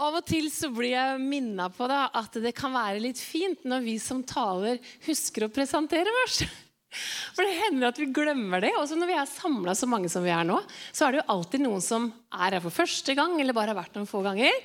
Av 0.00 0.16
og 0.16 0.24
til 0.24 0.48
så 0.52 0.70
blir 0.72 0.94
jeg 0.94 1.20
minna 1.20 1.68
på 1.72 1.84
da, 1.90 2.06
at 2.16 2.36
det 2.40 2.54
kan 2.56 2.72
være 2.72 3.02
litt 3.04 3.20
fint 3.20 3.66
når 3.68 3.84
vi 3.84 3.96
som 4.00 4.22
taler, 4.24 4.80
husker 5.04 5.44
å 5.44 5.52
presentere 5.52 6.12
oss. 6.24 6.40
For 7.36 7.44
det 7.44 7.58
hender 7.58 7.90
at 7.90 8.00
vi 8.00 8.08
glemmer 8.10 8.64
det. 8.64 8.72
Også 8.80 8.96
når 8.98 9.10
vi 9.10 9.18
er 9.20 9.28
samla 9.30 9.74
så 9.78 9.86
mange 9.90 10.08
som 10.10 10.24
vi 10.24 10.32
er 10.34 10.46
nå, 10.48 10.56
så 10.90 11.06
er 11.06 11.12
det 11.12 11.20
jo 11.20 11.28
alltid 11.36 11.64
noen 11.66 11.84
som 11.84 12.08
er 12.32 12.56
her 12.56 12.64
for 12.64 12.74
første 12.74 13.14
gang, 13.18 13.36
eller 13.38 13.56
bare 13.56 13.74
har 13.74 13.78
vært 13.82 13.98
noen 13.98 14.08
få 14.10 14.24
ganger. 14.24 14.56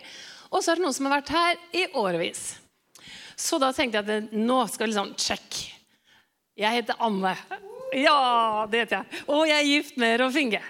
Og 0.50 0.64
så 0.64 0.72
er 0.72 0.80
det 0.80 0.86
noen 0.86 0.96
som 0.96 1.10
har 1.10 1.18
vært 1.20 1.34
her 1.36 1.60
i 1.76 1.84
årevis. 2.00 2.46
Så 3.36 3.60
da 3.60 3.74
tenkte 3.76 4.00
jeg 4.02 4.24
at 4.24 4.36
nå 4.40 4.62
skal 4.72 4.88
vi 4.88 4.94
liksom 4.94 5.14
Check. 5.20 5.60
Jeg 6.56 6.80
heter 6.80 7.02
Anne. 7.04 7.36
Ja, 7.96 8.66
det 8.72 8.86
heter 8.86 9.02
jeg. 9.02 9.26
Og 9.28 9.44
jeg 9.50 9.60
er 9.60 9.70
gift 9.70 10.00
med 10.00 10.16
Rolf 10.22 10.40
Inge. 10.40 10.64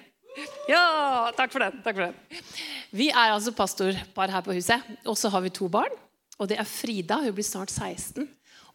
Ja, 0.68 1.32
takk 1.38 1.54
for 1.54 1.64
den. 1.64 1.80
takk 1.86 1.96
for 1.96 2.08
den. 2.08 2.42
Vi 2.96 3.10
er 3.12 3.34
altså 3.34 3.54
pastorpar 3.56 4.34
her 4.34 4.44
på 4.46 4.56
huset. 4.56 4.84
Og 5.08 5.18
så 5.20 5.32
har 5.32 5.44
vi 5.46 5.54
to 5.54 5.70
barn. 5.72 5.94
Og 6.39 6.50
det 6.52 6.60
er 6.60 6.68
Frida, 6.68 7.21
hun 7.24 7.36
blir 7.36 7.48
snart 7.48 7.71
16, 7.71 8.28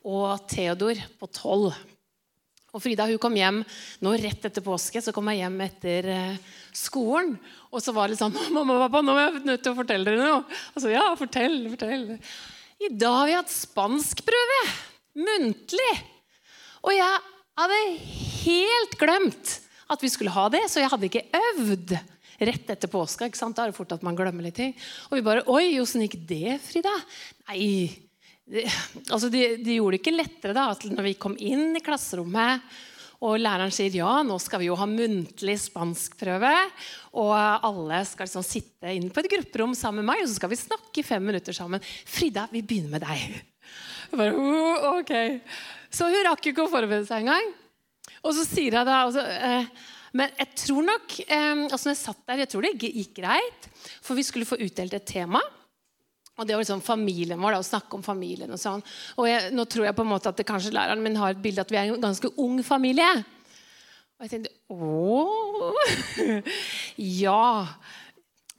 og 0.09 0.47
Theodor 0.49 0.97
på 1.21 1.29
12. 1.29 1.75
Og 2.71 2.81
Frida 2.81 3.05
hun 3.11 3.19
kom 3.21 3.35
hjem 3.37 3.59
nå 4.01 4.13
rett 4.23 4.47
etter 4.47 4.65
påske. 4.65 5.03
Så 5.03 5.13
kom 5.13 5.29
jeg 5.29 5.43
hjem 5.43 5.59
etter 5.67 6.09
eh, 6.15 6.55
skolen. 6.73 7.35
Og 7.69 7.83
så 7.85 7.93
var 7.93 8.09
det 8.09 8.21
sånn 8.21 8.37
'Mamma 8.55 8.79
og 8.79 8.87
pappa, 8.87 9.03
nå 9.05 9.17
er 9.17 9.27
jeg 9.27 9.45
nødt 9.49 9.65
til 9.67 9.75
å 9.75 9.81
fortelle 9.83 10.07
dere 10.07 10.23
noe.' 10.23 10.61
Og 10.73 10.79
så, 10.79 10.93
ja, 10.95 11.05
fortell, 11.19 11.59
fortell. 11.75 12.07
I 12.81 12.93
dag 12.97 13.19
har 13.19 13.29
vi 13.29 13.37
hatt 13.37 13.53
spanskprøve. 13.53 14.61
Muntlig. 15.21 15.93
Og 16.87 16.95
jeg 16.97 17.19
hadde 17.61 17.83
helt 18.47 18.97
glemt 18.97 19.59
at 19.91 20.03
vi 20.05 20.11
skulle 20.13 20.35
ha 20.35 20.49
det, 20.53 20.65
så 20.71 20.83
jeg 20.83 20.91
hadde 20.93 21.09
ikke 21.11 21.27
øvd 21.37 21.97
rett 22.41 22.71
etter 22.73 22.91
påska. 22.91 23.29
ikke 23.29 23.41
sant? 23.41 23.57
Da 23.57 23.67
er 23.67 23.73
det 23.73 23.79
fort 23.79 23.93
at 23.97 24.05
man 24.07 24.17
glemmer 24.19 24.47
litt 24.47 24.57
ting. 24.61 24.77
Og 25.11 25.19
vi 25.19 25.27
bare 25.27 25.45
Oi, 25.51 25.81
åssen 25.83 26.05
gikk 26.07 26.21
det, 26.29 26.57
Frida? 26.65 26.93
Nei, 27.51 27.91
det, 28.51 28.65
altså 29.11 29.29
de, 29.33 29.43
de, 29.61 29.77
gjorde 29.77 29.99
det 29.99 30.01
ikke 30.03 30.17
lettere 30.17 30.57
da, 30.57 30.71
at 30.73 30.87
når 30.89 31.11
vi 31.11 31.19
kom 31.21 31.37
inn 31.39 31.77
i 31.77 31.85
klasserommet. 31.85 32.65
Og 33.21 33.37
læreren 33.37 33.73
sier 33.75 33.93
ja, 33.93 34.23
nå 34.25 34.39
skal 34.41 34.63
vi 34.63 34.71
jo 34.71 34.79
ha 34.81 34.87
muntlig 34.89 35.59
spanskprøve. 35.61 36.55
Og 37.21 37.35
alle 37.37 38.01
skal 38.09 38.31
liksom 38.31 38.47
sitte 38.47 38.95
inn 38.97 39.11
på 39.13 39.21
et 39.21 39.33
grupperom 39.35 39.77
sammen 39.77 40.01
med 40.01 40.15
meg, 40.15 40.25
og 40.25 40.31
så 40.31 40.41
skal 40.41 40.53
vi 40.55 40.61
snakke 40.63 41.03
i 41.03 41.07
fem 41.07 41.27
minutter 41.29 41.57
sammen. 41.57 41.85
Frida, 42.09 42.49
vi 42.49 42.65
begynner 42.65 42.97
med 42.97 43.05
deg. 43.05 43.43
Bare, 44.17 44.33
oh, 44.33 44.97
ok. 44.97 45.13
Så 45.93 46.09
hun 46.09 46.25
rakk 46.27 46.49
ikke 46.49 46.65
å 46.65 46.73
forberede 46.73 47.05
seg 47.07 47.27
engang. 47.27 47.53
Og 48.27 48.37
så 48.37 48.45
sier 48.45 48.77
jeg 48.77 48.87
da 48.87 48.99
altså, 49.07 49.23
eh, 49.25 49.71
Men 50.17 50.35
jeg 50.39 50.53
tror 50.65 50.85
nok 50.85 51.17
eh, 51.25 51.65
altså 51.71 51.89
når 51.89 51.95
jeg 51.95 52.03
satt 52.03 52.21
der, 52.27 52.43
jeg 52.43 52.53
tror 52.53 52.67
det 52.67 52.75
gikk 52.81 53.15
greit. 53.21 53.71
For 54.05 54.19
vi 54.19 54.27
skulle 54.27 54.49
få 54.49 54.61
utdelt 54.61 54.97
et 54.97 55.09
tema. 55.09 55.43
Og 56.41 56.47
det 56.49 56.57
var 56.57 56.63
liksom 56.63 56.81
familien 56.81 57.41
vår, 57.41 57.53
da, 57.53 57.61
å 57.61 57.67
snakke 57.67 57.99
om 57.99 58.05
familien. 58.05 58.53
Og 58.55 58.61
sånn. 58.61 58.81
Og 59.21 59.29
jeg, 59.29 59.53
nå 59.53 59.67
tror 59.69 59.87
jeg 59.87 59.97
på 59.97 60.07
en 60.07 60.13
måte 60.15 60.33
at 60.33 60.41
det 60.41 60.49
kanskje 60.49 60.73
læreren 60.73 61.03
min 61.05 61.19
har 61.21 61.35
et 61.35 61.43
bilde 61.43 61.61
at 61.61 61.73
vi 61.73 61.77
er 61.77 61.91
en 61.91 62.01
ganske 62.01 62.33
ung 62.41 62.63
familie. 62.65 63.11
Og 64.17 64.25
jeg 64.27 64.33
tenkte 64.35 64.53
å 64.73 65.73
Ja. 67.25 67.67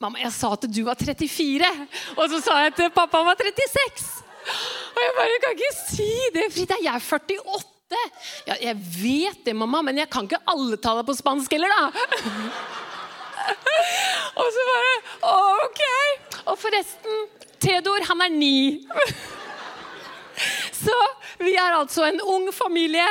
Mamma, 0.01 0.17
jeg 0.21 0.33
sa 0.33 0.53
at 0.55 0.65
du 0.69 0.81
var 0.85 0.97
34. 0.97 1.67
Og 2.17 2.23
så 2.31 2.41
sa 2.41 2.61
jeg 2.63 2.73
at 2.73 2.85
pappa 2.93 3.21
var 3.25 3.37
36. 3.37 4.07
Og 4.91 5.01
jeg 5.01 5.17
bare 5.17 5.41
kan 5.43 5.57
ikke 5.57 5.75
si 5.77 6.09
det, 6.37 6.47
Frida. 6.53 6.79
Jeg 6.81 6.93
er 6.93 7.05
48. 7.05 7.70
Ja, 8.47 8.55
jeg 8.55 8.75
vet 8.79 9.45
det, 9.45 9.53
mamma, 9.57 9.81
men 9.85 9.97
jeg 10.01 10.09
kan 10.11 10.23
ikke 10.27 10.41
alle 10.49 10.77
tallene 10.81 11.07
på 11.07 11.15
spansk 11.17 11.51
heller, 11.55 11.71
da. 11.75 11.83
Og 14.41 14.47
så 14.55 14.61
bare 14.69 14.93
OK. 15.65 15.81
Og 16.45 16.55
forresten, 16.61 17.15
Theodor, 17.61 18.01
han 18.09 18.19
er 18.25 18.31
ni. 18.33 18.57
Så 20.81 20.97
vi 21.41 21.53
er 21.53 21.71
altså 21.77 22.01
en 22.07 22.21
ung 22.21 22.53
familie. 22.55 23.07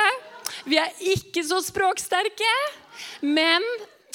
Vi 0.67 0.75
er 0.81 0.89
ikke 1.13 1.43
så 1.47 1.61
språksterke, 1.63 2.53
men, 3.23 3.63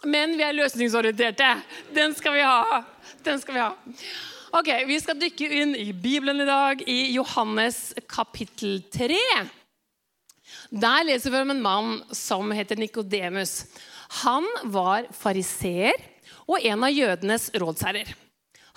men 0.04 0.36
vi 0.36 0.42
er 0.44 0.56
løsningsorienterte. 0.56 1.50
Den 1.96 2.14
skal 2.18 2.32
vi 2.36 2.42
ha. 2.44 2.82
Den 3.24 3.40
skal 3.40 3.54
vi 3.56 3.62
ha. 3.64 3.70
Ok, 4.56 4.68
Vi 4.88 4.96
skal 5.02 5.18
dykke 5.20 5.46
inn 5.62 5.74
i 5.76 5.90
Bibelen 5.92 6.40
i 6.40 6.48
dag, 6.48 6.80
i 6.88 7.12
Johannes 7.16 7.94
kapittel 8.08 8.78
3. 8.92 9.18
Der 10.70 11.04
leser 11.06 11.30
vi 11.30 11.40
om 11.40 11.50
en 11.50 11.62
mann 11.62 12.04
som 12.10 12.50
heter 12.50 12.76
Nikodemus. 12.76 13.66
Han 14.22 14.46
var 14.64 15.06
fariseer 15.14 15.94
og 16.46 16.62
en 16.62 16.84
av 16.86 16.94
jødenes 16.94 17.50
rådsherrer. 17.54 18.12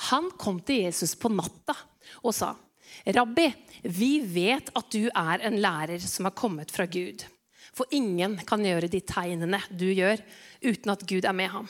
Han 0.09 0.29
kom 0.39 0.59
til 0.63 0.85
Jesus 0.85 1.15
på 1.19 1.31
natta 1.33 1.75
og 2.23 2.33
sa, 2.35 2.55
'Rabbi, 3.05 3.47
vi 3.83 4.19
vet 4.21 4.71
at 4.75 4.89
du 4.91 5.09
er 5.09 5.43
en 5.45 5.59
lærer 5.61 5.99
som 5.99 6.25
har 6.25 6.37
kommet 6.37 6.71
fra 6.71 6.85
Gud.' 6.85 7.25
'For 7.73 7.85
ingen 7.91 8.37
kan 8.45 8.65
gjøre 8.65 8.89
de 8.89 8.99
tegnene 8.99 9.61
du 9.69 9.85
gjør, 9.93 10.17
uten 10.63 10.91
at 10.91 11.05
Gud 11.07 11.25
er 11.25 11.33
med 11.33 11.49
ham.' 11.49 11.69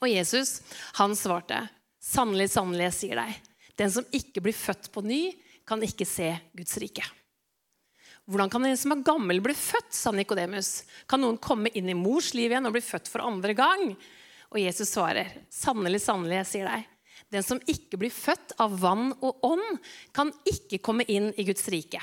Og 0.00 0.08
Jesus, 0.08 0.60
han 0.94 1.16
svarte, 1.16 1.68
'Sannelig, 2.00 2.50
sannelig, 2.50 2.84
jeg 2.88 2.92
sier 2.92 3.16
deg, 3.16 3.34
den 3.76 3.90
som 3.90 4.04
ikke 4.12 4.40
blir 4.40 4.56
født 4.56 4.92
på 4.92 5.02
ny, 5.04 5.32
kan 5.66 5.82
ikke 5.82 6.06
se 6.06 6.32
Guds 6.56 6.76
rike.' 6.78 7.12
Hvordan 8.28 8.50
kan 8.52 8.66
en 8.68 8.76
som 8.76 8.92
er 8.92 9.04
gammel, 9.06 9.40
bli 9.40 9.54
født? 9.56 9.94
sa 9.96 10.12
Nikodemus. 10.12 10.82
Kan 11.08 11.22
noen 11.24 11.38
komme 11.40 11.72
inn 11.72 11.88
i 11.88 11.96
mors 11.96 12.34
liv 12.36 12.52
igjen 12.52 12.68
og 12.68 12.74
bli 12.76 12.84
født 12.84 13.08
for 13.08 13.24
andre 13.24 13.54
gang? 13.56 13.94
Og 14.52 14.60
Jesus 14.60 14.92
svarer, 14.92 15.30
sannelig, 15.52 16.02
sannelig, 16.04 16.42
jeg 16.42 16.50
sier 16.50 16.68
deg, 16.68 16.86
den 17.32 17.44
som 17.44 17.60
ikke 17.68 18.00
blir 18.00 18.12
født 18.12 18.54
av 18.60 18.76
vann 18.80 19.10
og 19.24 19.44
ånd, 19.44 19.80
kan 20.16 20.32
ikke 20.48 20.80
komme 20.84 21.04
inn 21.08 21.30
i 21.36 21.44
Guds 21.48 21.64
rike. 21.72 22.00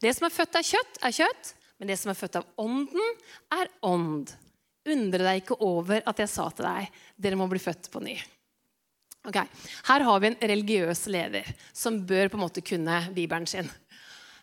Det 0.00 0.12
som 0.16 0.28
er 0.28 0.34
født 0.34 0.60
av 0.60 0.68
kjøtt, 0.68 1.00
er 1.04 1.16
kjøtt, 1.22 1.52
men 1.80 1.90
det 1.90 1.98
som 2.00 2.12
er 2.12 2.20
født 2.20 2.40
av 2.40 2.48
ånden, 2.60 3.12
er 3.56 3.72
ånd. 3.84 4.32
Undre 4.86 5.24
deg 5.24 5.42
ikke 5.42 5.60
over 5.64 6.04
at 6.04 6.20
jeg 6.20 6.32
sa 6.32 6.48
til 6.52 6.68
deg, 6.68 6.96
dere 7.16 7.40
må 7.40 7.48
bli 7.50 7.60
født 7.60 7.90
på 7.92 8.04
ny. 8.04 8.16
Okay. 9.26 9.48
Her 9.88 10.04
har 10.06 10.20
vi 10.22 10.28
en 10.30 10.38
religiøs 10.52 11.00
leder 11.10 11.48
som 11.74 11.98
bør 12.06 12.28
på 12.30 12.38
en 12.38 12.44
måte 12.44 12.62
kunne 12.62 13.00
Bibelen 13.16 13.48
sin. 13.50 13.68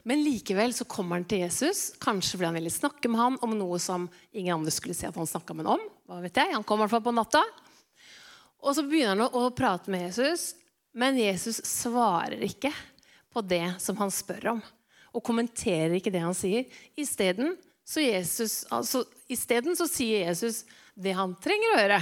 Men 0.03 0.23
likevel 0.23 0.73
så 0.75 0.85
kommer 0.89 1.19
han 1.19 1.27
til 1.27 1.45
Jesus, 1.45 1.93
kanskje 2.03 2.35
fordi 2.35 2.49
han 2.49 2.57
ville 2.57 2.73
snakke 2.73 3.11
med 3.11 3.21
ham 3.21 3.37
om 3.45 3.53
noe 3.55 3.79
som 3.79 4.09
ingen 4.35 4.57
andre 4.57 4.73
skulle 4.75 4.95
si 4.97 5.07
at 5.07 5.15
han 5.15 5.29
snakka 5.29 5.55
med 5.55 5.67
ham 5.67 5.79
om. 5.79 5.85
Hva 6.09 6.19
vet 6.25 6.39
jeg, 6.41 6.51
Han 6.51 6.65
kom 6.67 6.81
i 6.81 6.83
hvert 6.83 6.95
fall 6.97 7.05
på 7.05 7.15
natta. 7.15 7.43
Og 8.63 8.75
så 8.75 8.83
begynner 8.87 9.15
han 9.15 9.37
å 9.39 9.51
prate 9.55 9.91
med 9.91 10.07
Jesus, 10.09 10.53
men 10.95 11.19
Jesus 11.19 11.61
svarer 11.67 12.43
ikke 12.43 12.71
på 13.33 13.41
det 13.47 13.65
som 13.81 13.97
han 13.99 14.11
spør 14.13 14.53
om. 14.55 14.61
Og 15.13 15.23
kommenterer 15.23 15.95
ikke 15.97 16.11
det 16.13 16.23
han 16.23 16.35
sier. 16.37 16.67
Isteden 16.99 17.55
så, 17.83 18.03
altså, 18.71 19.03
så 19.07 19.87
sier 19.87 20.27
Jesus 20.27 20.63
det 20.95 21.15
han 21.17 21.35
trenger 21.43 21.73
å 21.73 21.79
høre. 21.79 22.01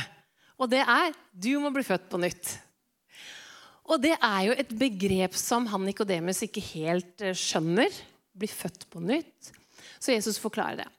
Og 0.61 0.69
det 0.69 0.81
er 0.83 1.13
du 1.31 1.53
må 1.61 1.71
bli 1.73 1.85
født 1.85 2.09
på 2.11 2.19
nytt. 2.21 2.57
Og 3.91 3.99
det 3.99 4.13
er 4.15 4.41
jo 4.47 4.55
et 4.55 4.71
begrep 4.79 5.35
som 5.35 5.67
han 5.67 5.83
Nikodemus 5.83 6.41
ikke 6.45 6.63
helt 6.71 7.23
eh, 7.25 7.35
skjønner. 7.35 7.91
Blir 8.31 8.51
født 8.51 8.87
på 8.91 9.01
nytt. 9.03 9.51
Så 9.99 10.15
Jesus 10.15 10.39
forklarer 10.41 10.85
det. 10.85 10.89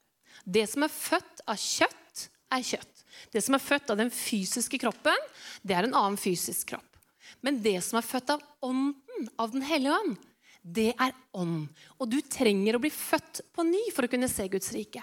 Det 0.45 0.67
som 0.69 0.85
er 0.85 0.93
født 0.93 1.45
av 1.49 1.57
kjøtt, 1.59 2.27
er 2.53 2.67
kjøtt. 2.67 3.05
Det 3.33 3.41
som 3.45 3.57
er 3.57 3.63
født 3.65 3.93
av 3.95 4.01
den 4.01 4.11
fysiske 4.13 4.81
kroppen, 4.83 5.25
det 5.65 5.77
er 5.77 5.87
en 5.87 5.97
annen 5.97 6.19
fysisk 6.21 6.75
kropp. 6.75 6.99
Men 7.41 7.63
det 7.65 7.79
som 7.87 7.99
er 7.99 8.07
født 8.07 8.35
av 8.35 8.45
ånden, 8.65 8.99
av 9.41 9.53
Den 9.55 9.65
hellige 9.65 9.95
ånd, 9.95 10.17
det 10.63 10.93
er 11.01 11.15
ånd. 11.39 11.69
Og 11.99 12.11
du 12.11 12.19
trenger 12.27 12.77
å 12.77 12.83
bli 12.83 12.91
født 12.93 13.43
på 13.55 13.65
ny 13.67 13.83
for 13.95 14.07
å 14.07 14.11
kunne 14.11 14.31
se 14.31 14.47
Guds 14.51 14.73
rike. 14.75 15.03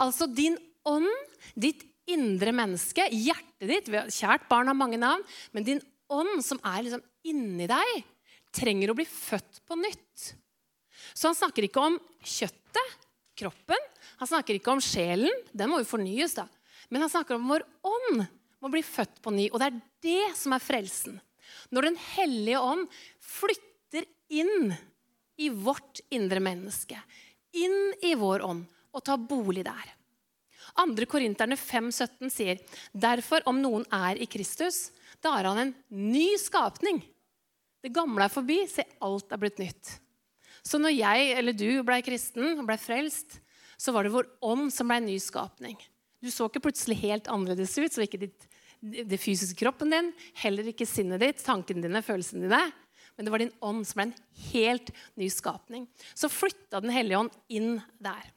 Altså 0.00 0.28
din 0.30 0.56
ånd, 0.88 1.08
ditt 1.56 1.82
indre 2.08 2.54
menneske, 2.56 3.04
hjertet 3.12 3.68
ditt 3.68 3.90
Kjært 4.14 4.46
barn 4.48 4.70
har 4.70 4.76
mange 4.76 5.00
navn, 5.00 5.24
men 5.52 5.66
din 5.66 5.82
ånd 6.12 6.40
som 6.44 6.60
er 6.64 6.84
liksom 6.84 7.04
inni 7.26 7.66
deg, 7.70 8.04
trenger 8.54 8.92
å 8.92 8.96
bli 8.98 9.06
født 9.08 9.62
på 9.68 9.76
nytt. 9.78 10.32
Så 11.14 11.30
han 11.30 11.38
snakker 11.38 11.66
ikke 11.66 11.82
om 11.82 11.98
kjøttet, 12.22 12.96
kroppen. 13.38 13.84
Han 14.18 14.30
snakker 14.30 14.58
ikke 14.58 14.72
om 14.74 14.82
sjelen. 14.82 15.44
Den 15.54 15.70
må 15.70 15.80
jo 15.82 15.88
fornyes, 15.88 16.34
da. 16.38 16.48
Men 16.90 17.04
han 17.04 17.12
snakker 17.12 17.36
om 17.36 17.48
vår 17.50 17.64
ånd 17.86 18.24
må 18.58 18.70
bli 18.72 18.82
født 18.82 19.20
på 19.22 19.32
ny. 19.34 19.46
Og 19.52 19.60
det 19.60 19.68
er 19.68 19.80
det 20.04 20.36
som 20.38 20.54
er 20.56 20.64
frelsen. 20.64 21.20
Når 21.70 21.88
Den 21.90 21.98
hellige 22.16 22.60
ånd 22.60 22.88
flytter 23.22 24.08
inn 24.34 24.74
i 25.38 25.48
vårt 25.54 26.02
indre 26.10 26.42
menneske, 26.42 26.98
inn 27.54 27.94
i 28.04 28.14
vår 28.18 28.42
ånd, 28.44 28.66
og 28.92 29.04
tar 29.04 29.20
bolig 29.20 29.62
der. 29.68 29.94
2. 30.78 31.06
Korinterne 31.10 31.56
5,17 31.58 32.32
sier 32.32 32.60
derfor 32.92 33.44
om 33.48 33.60
noen 33.62 33.86
er 33.94 34.18
i 34.20 34.26
Kristus, 34.30 34.88
da 35.24 35.34
er 35.38 35.48
han 35.50 35.62
en 35.62 35.74
ny 35.90 36.28
skapning. 36.40 37.00
Det 37.82 37.94
gamle 37.94 38.26
er 38.26 38.32
forbi, 38.32 38.60
se, 38.70 38.84
alt 39.04 39.32
er 39.32 39.40
blitt 39.42 39.60
nytt. 39.62 39.94
Så 40.66 40.80
når 40.82 40.94
jeg 40.96 41.28
eller 41.38 41.56
du 41.56 41.82
ble 41.86 42.00
kristen 42.04 42.58
og 42.58 42.66
ble 42.68 42.76
frelst, 42.80 43.38
så 43.78 43.94
var 43.94 44.04
det 44.04 44.14
vår 44.14 44.28
ånd 44.44 44.72
som 44.74 44.90
ble 44.90 44.98
en 45.00 45.08
ny 45.08 45.16
skapning. 45.22 45.78
Du 46.18 46.30
så 46.34 46.48
ikke 46.48 46.64
plutselig 46.66 46.98
helt 47.04 47.30
annerledes 47.30 47.76
ut, 47.78 47.94
så 47.94 48.02
ikke 48.04 48.24
ditt 48.26 48.48
det 48.78 49.18
fysiske 49.18 49.58
kroppen 49.58 49.90
din, 49.90 50.12
heller 50.38 50.68
ikke 50.70 50.86
sinnet 50.86 51.22
ditt, 51.22 51.40
tankene 51.42 51.82
dine, 51.82 52.02
følelsene 52.04 52.46
dine. 52.46 52.60
Men 53.16 53.26
det 53.26 53.32
var 53.34 53.42
din 53.42 53.54
ånd 53.66 53.86
som 53.88 53.98
ble 53.98 54.04
en 54.06 54.42
helt 54.52 54.92
ny 55.18 55.26
skapning. 55.34 55.88
Så 56.14 56.30
flytta 56.30 56.78
Den 56.78 56.94
hellige 56.94 57.18
ånd 57.18 57.32
inn 57.50 57.80
der. 57.98 58.28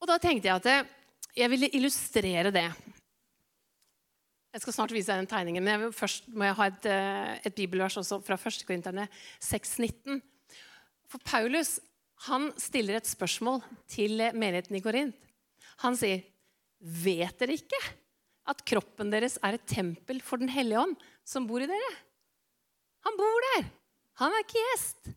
Og 0.00 0.08
da 0.08 0.16
tenkte 0.20 0.48
jeg 0.48 0.56
at 0.56 1.36
jeg 1.36 1.52
ville 1.52 1.68
illustrere 1.76 2.52
det. 2.54 2.70
Jeg 4.56 4.62
skal 4.64 4.72
snart 4.72 4.92
vise 4.94 5.12
deg 5.12 5.20
den 5.20 5.28
tegningen, 5.28 5.60
men 5.60 5.82
jeg 5.84 5.92
først 5.92 6.30
må 6.32 6.46
jeg 6.46 6.56
ha 6.56 6.66
et, 6.70 6.86
eh, 6.88 7.32
et 7.44 7.56
bibelvers 7.58 7.98
også 8.00 8.22
fra 8.24 8.38
1. 8.40 8.62
Korinterne 8.64 9.04
6,19. 9.44 10.22
For 11.12 11.20
Paulus 11.20 11.74
han 12.24 12.48
stiller 12.56 12.96
et 12.96 13.10
spørsmål 13.10 13.60
til 13.92 14.16
menigheten 14.32 14.78
i 14.78 14.80
Korint. 14.80 15.18
Han 15.84 15.92
sier, 15.92 16.24
'Vet 16.80 17.36
dere 17.38 17.52
ikke 17.52 17.82
at 18.48 18.64
kroppen 18.64 19.12
deres 19.12 19.36
er 19.44 19.58
et 19.58 19.66
tempel 19.66 20.22
for 20.22 20.38
Den 20.38 20.48
hellige 20.48 20.80
ånd, 20.80 20.96
som 21.22 21.46
bor 21.46 21.60
i 21.60 21.68
dere?' 21.68 22.00
Han 23.04 23.16
bor 23.16 23.40
der. 23.52 23.68
Han 24.24 24.32
er 24.32 24.40
ikke 24.40 24.64
gjest. 24.72 25.12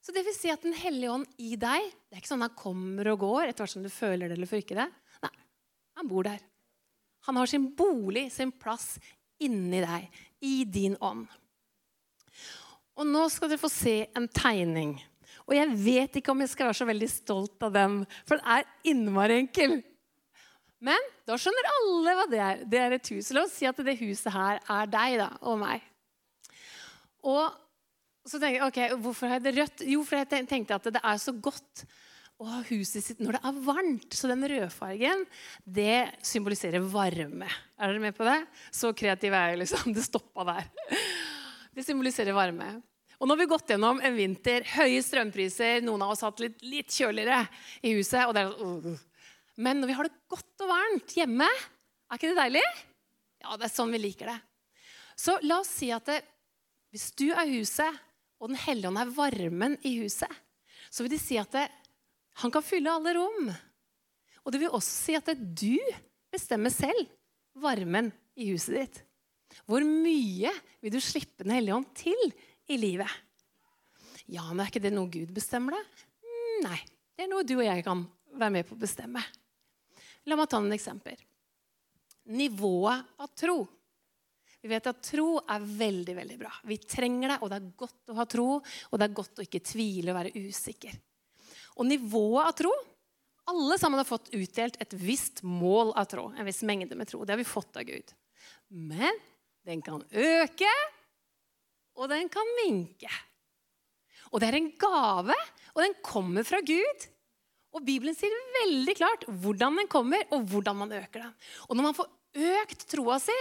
Så 0.00 0.12
det 0.14 0.24
vil 0.24 0.34
si 0.34 0.48
at 0.48 0.62
Den 0.62 0.72
hellige 0.72 1.12
ånd 1.12 1.26
i 1.38 1.56
deg 1.56 1.92
Det 2.08 2.16
er 2.16 2.20
ikke 2.20 2.32
sånn 2.32 2.40
han 2.40 2.56
kommer 2.56 3.06
og 3.12 3.20
går 3.20 3.48
etter 3.48 3.64
hvert 3.64 3.70
som 3.76 3.82
du 3.82 3.92
føler 3.92 4.28
det 4.28 4.38
eller 4.38 4.48
ikke 4.48 4.80
det. 4.80 4.90
Nei, 5.22 5.34
han 5.96 6.08
bor 6.08 6.22
der. 6.22 6.40
Han 7.28 7.40
har 7.40 7.48
sin 7.50 7.70
bolig, 7.76 8.28
sin 8.32 8.52
plass, 8.52 8.98
inni 9.42 9.80
deg, 9.84 10.06
i 10.44 10.64
din 10.68 10.96
ånd. 11.00 11.26
Og 12.94 13.08
nå 13.08 13.24
skal 13.32 13.50
dere 13.50 13.62
få 13.62 13.70
se 13.72 14.04
en 14.14 14.28
tegning. 14.30 14.94
Og 15.44 15.56
jeg 15.56 15.72
vet 15.76 16.20
ikke 16.20 16.32
om 16.32 16.44
jeg 16.44 16.52
skal 16.52 16.68
være 16.68 16.78
så 16.78 16.86
veldig 16.88 17.08
stolt 17.10 17.66
av 17.66 17.74
den, 17.74 17.98
for 18.24 18.38
den 18.38 18.52
er 18.54 18.68
innmari 18.92 19.40
enkel. 19.42 19.80
Men 20.84 21.10
da 21.24 21.36
skjønner 21.40 21.70
alle 21.72 22.14
hva 22.18 22.28
det 22.30 22.40
er. 22.44 22.62
Det 22.68 22.80
er 22.80 22.94
et 22.96 23.10
hus. 23.14 23.32
La 23.32 23.44
oss 23.46 23.56
si 23.56 23.68
at 23.68 23.80
det 23.86 23.96
huset 24.00 24.32
her 24.34 24.60
er 24.60 24.88
deg 24.92 25.18
da, 25.22 25.28
og 25.48 25.58
meg. 25.62 25.84
Og 27.24 27.44
så 28.24 28.40
tenker 28.40 28.58
jeg, 28.58 28.68
ok, 28.68 29.00
Hvorfor 29.04 29.28
har 29.28 29.40
jeg 29.40 29.46
det 29.46 29.54
rødt? 29.58 29.84
Jo, 29.88 30.04
for 30.04 30.20
jeg 30.20 30.48
tenkte 30.48 30.76
at 30.76 30.92
det 30.92 31.00
er 31.00 31.20
så 31.20 31.32
godt 31.32 31.84
å 32.44 32.52
ha 32.52 32.62
huset 32.68 33.04
sitt 33.04 33.20
når 33.22 33.38
det 33.38 33.42
er 33.48 33.60
varmt. 33.66 34.16
Så 34.16 34.30
den 34.30 34.44
rødfargen, 34.50 35.24
det 35.64 36.14
symboliserer 36.24 36.84
varme. 36.92 37.48
Er 37.78 37.90
dere 37.90 38.02
med 38.02 38.16
på 38.16 38.26
det? 38.28 38.40
Så 38.74 38.92
kreativ 38.96 39.34
er 39.34 39.52
jeg, 39.52 39.62
liksom. 39.64 39.94
Det 39.96 40.04
stoppa 40.06 40.46
der. 40.48 40.68
Det 41.74 41.82
symboliserer 41.86 42.36
varme. 42.36 42.76
Og 43.18 43.28
nå 43.28 43.34
har 43.34 43.40
vi 43.40 43.50
gått 43.50 43.70
gjennom 43.72 44.00
en 44.04 44.16
vinter, 44.16 44.66
høye 44.74 45.02
strømpriser, 45.02 45.82
noen 45.86 46.02
av 46.04 46.12
oss 46.12 46.24
har 46.24 46.32
hatt 46.32 46.42
litt, 46.44 46.62
litt 46.66 46.94
kjøligere 46.94 47.44
i 47.82 47.94
huset. 47.96 48.24
og 48.26 48.34
det 48.36 48.44
er 48.44 48.54
uh. 48.60 49.04
Men 49.56 49.80
når 49.80 49.90
vi 49.90 49.96
har 49.98 50.08
det 50.08 50.18
godt 50.30 50.64
og 50.64 50.70
varmt 50.70 51.14
hjemme, 51.14 51.46
er 51.48 52.18
ikke 52.18 52.32
det 52.32 52.40
deilig? 52.40 52.64
Ja, 53.44 53.56
det 53.58 53.68
er 53.68 53.72
sånn 53.74 53.94
vi 53.94 54.02
liker 54.02 54.32
det. 54.32 54.38
Så 55.16 55.38
la 55.46 55.60
oss 55.62 55.70
si 55.78 55.92
at 55.94 56.08
det, 56.10 56.18
hvis 56.94 57.12
du 57.18 57.28
er 57.30 57.48
huset, 57.54 58.02
og 58.42 58.50
Den 58.50 58.58
hellige 58.60 58.90
ånd 58.90 58.98
er 59.00 59.12
varmen 59.14 59.76
i 59.86 59.94
huset, 60.02 60.30
så 60.92 61.04
vil 61.04 61.14
de 61.14 61.20
si 61.22 61.38
at 61.40 61.54
det, 61.54 61.68
han 62.42 62.52
kan 62.54 62.64
fylle 62.64 62.92
alle 62.92 63.14
rom. 63.16 63.50
Og 64.44 64.52
det 64.52 64.60
vil 64.60 64.72
også 64.74 64.96
si 65.06 65.16
at 65.16 65.30
du 65.34 65.78
bestemmer 66.34 66.72
selv 66.74 67.06
varmen 67.62 68.10
i 68.34 68.50
huset 68.50 68.78
ditt. 68.78 69.02
Hvor 69.68 69.84
mye 69.86 70.50
vil 70.82 70.92
du 70.92 70.98
slippe 71.02 71.44
Den 71.44 71.54
hellige 71.54 71.76
ånd 71.76 71.86
til 71.94 72.24
i 72.66 72.78
livet? 72.80 73.10
Ja, 74.26 74.46
men 74.50 74.64
er 74.64 74.72
ikke 74.72 74.82
det 74.82 74.94
noe 74.94 75.10
Gud 75.12 75.30
bestemmer, 75.36 75.76
da? 75.76 76.04
Mm, 76.24 76.66
nei. 76.66 76.80
Det 77.14 77.26
er 77.26 77.30
noe 77.30 77.46
du 77.46 77.54
og 77.58 77.66
jeg 77.66 77.84
kan 77.86 78.02
være 78.34 78.54
med 78.56 78.66
på 78.66 78.74
å 78.74 78.80
bestemme. 78.80 79.22
La 80.26 80.38
meg 80.38 80.48
ta 80.50 80.58
noen 80.58 80.74
eksempler. 80.74 81.20
Nivået 82.34 83.20
av 83.20 83.30
tro. 83.36 83.58
Vi 84.64 84.70
vet 84.72 84.86
at 84.88 85.02
tro 85.04 85.36
er 85.44 85.64
veldig 85.84 86.14
veldig 86.16 86.38
bra. 86.40 86.50
Vi 86.64 86.78
trenger 86.80 87.34
det, 87.34 87.40
og 87.44 87.50
det 87.52 87.58
er 87.60 87.72
godt 87.84 88.12
å 88.14 88.16
ha 88.16 88.24
tro. 88.24 88.46
Og 88.56 88.98
det 88.98 89.06
er 89.06 89.18
godt 89.20 89.42
å 89.42 89.44
ikke 89.44 89.60
tvile 89.68 90.14
og 90.14 90.18
være 90.18 90.48
usikker. 90.48 90.96
Og 91.74 91.88
nivået 91.88 92.48
av 92.48 92.56
tro 92.58 92.72
Alle 93.50 93.76
sammen 93.76 94.00
har 94.00 94.08
fått 94.08 94.30
utdelt 94.32 94.78
et 94.80 94.94
visst 94.96 95.42
mål 95.44 95.92
av 96.00 96.06
tro. 96.08 96.30
En 96.32 96.46
viss 96.48 96.62
mengde 96.64 96.96
med 96.96 97.10
tro. 97.10 97.24
Det 97.24 97.34
har 97.34 97.40
vi 97.42 97.44
fått 97.44 97.76
av 97.76 97.84
Gud. 97.84 98.14
Men 98.72 99.18
den 99.68 99.82
kan 99.84 100.00
øke, 100.00 100.70
og 102.00 102.08
den 102.08 102.30
kan 102.32 102.54
minke. 102.62 103.10
Og 104.32 104.40
det 104.40 104.48
er 104.48 104.56
en 104.58 104.70
gave, 104.80 105.36
og 105.74 105.82
den 105.84 105.92
kommer 106.04 106.46
fra 106.48 106.62
Gud. 106.64 107.04
Og 107.74 107.84
Bibelen 107.86 108.16
sier 108.16 108.32
veldig 108.62 108.94
klart 108.96 109.28
hvordan 109.28 109.76
den 109.82 109.90
kommer, 109.90 110.24
og 110.32 110.48
hvordan 110.50 110.80
man 110.80 110.96
øker 110.96 111.26
den. 111.26 111.36
Og 111.68 111.76
når 111.76 111.88
man 111.88 111.96
får 111.98 112.10
økt 112.62 112.88
troa 112.90 113.20
si, 113.22 113.36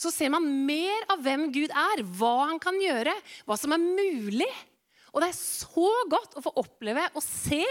så 0.00 0.12
ser 0.12 0.32
man 0.32 0.46
mer 0.66 1.06
av 1.12 1.22
hvem 1.24 1.48
Gud 1.52 1.72
er, 1.72 2.02
hva 2.18 2.50
han 2.50 2.60
kan 2.62 2.76
gjøre, 2.80 3.14
hva 3.48 3.56
som 3.58 3.74
er 3.76 3.82
mulig. 3.82 4.48
Og 5.10 5.22
det 5.22 5.30
er 5.30 5.38
så 5.38 5.90
godt 6.10 6.36
å 6.38 6.44
få 6.44 6.54
oppleve 6.62 7.08
og 7.14 7.24
se 7.24 7.64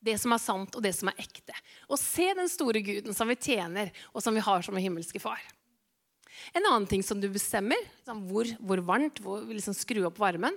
det 0.00 0.16
som 0.20 0.32
er 0.32 0.40
sant, 0.40 0.76
og 0.76 0.84
det 0.84 0.94
som 0.96 1.10
er 1.10 1.20
ekte. 1.20 1.54
Og 1.90 2.00
se 2.00 2.30
den 2.36 2.48
store 2.50 2.80
guden 2.84 3.16
som 3.16 3.28
vi 3.28 3.36
tjener, 3.36 3.90
og 4.14 4.24
som 4.24 4.36
vi 4.36 4.44
har 4.44 4.64
som 4.64 4.76
en 4.76 4.84
himmelske 4.84 5.20
far. 5.22 5.42
En 6.56 6.64
annen 6.64 6.88
ting 6.88 7.04
som 7.04 7.20
du 7.20 7.28
bestemmer, 7.32 7.78
liksom 8.00 8.24
hvor, 8.30 8.48
hvor 8.64 8.80
varmt, 8.88 9.20
hvor 9.22 9.44
liksom 9.44 9.76
skru 9.76 10.02
opp 10.08 10.18
varmen, 10.22 10.56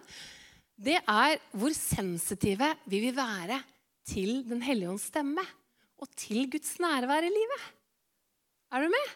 det 0.79 0.97
er 0.99 1.37
hvor 1.53 1.75
sensitive 1.75 2.71
vi 2.89 3.03
vil 3.03 3.15
være 3.15 3.59
til 4.07 4.41
Den 4.49 4.59
hellige 4.65 4.91
ånds 4.91 5.05
stemme 5.11 5.43
og 6.01 6.09
til 6.19 6.49
Guds 6.51 6.75
nærvær 6.83 7.23
i 7.23 7.31
livet. 7.31 7.67
Er 8.73 8.83
du 8.83 8.91
med? 8.91 9.11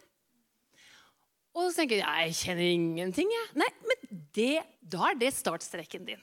Og 1.58 1.66
så 1.66 1.82
tenker 1.82 2.00
jeg 2.00 2.28
jeg 2.30 2.38
kjenner 2.44 2.70
ingenting. 2.70 3.32
Jeg. 3.34 3.48
Nei, 3.58 3.70
men 3.90 4.24
det, 4.38 4.54
da 4.80 5.10
er 5.10 5.20
det 5.20 5.34
startstreken 5.36 6.06
din. 6.08 6.22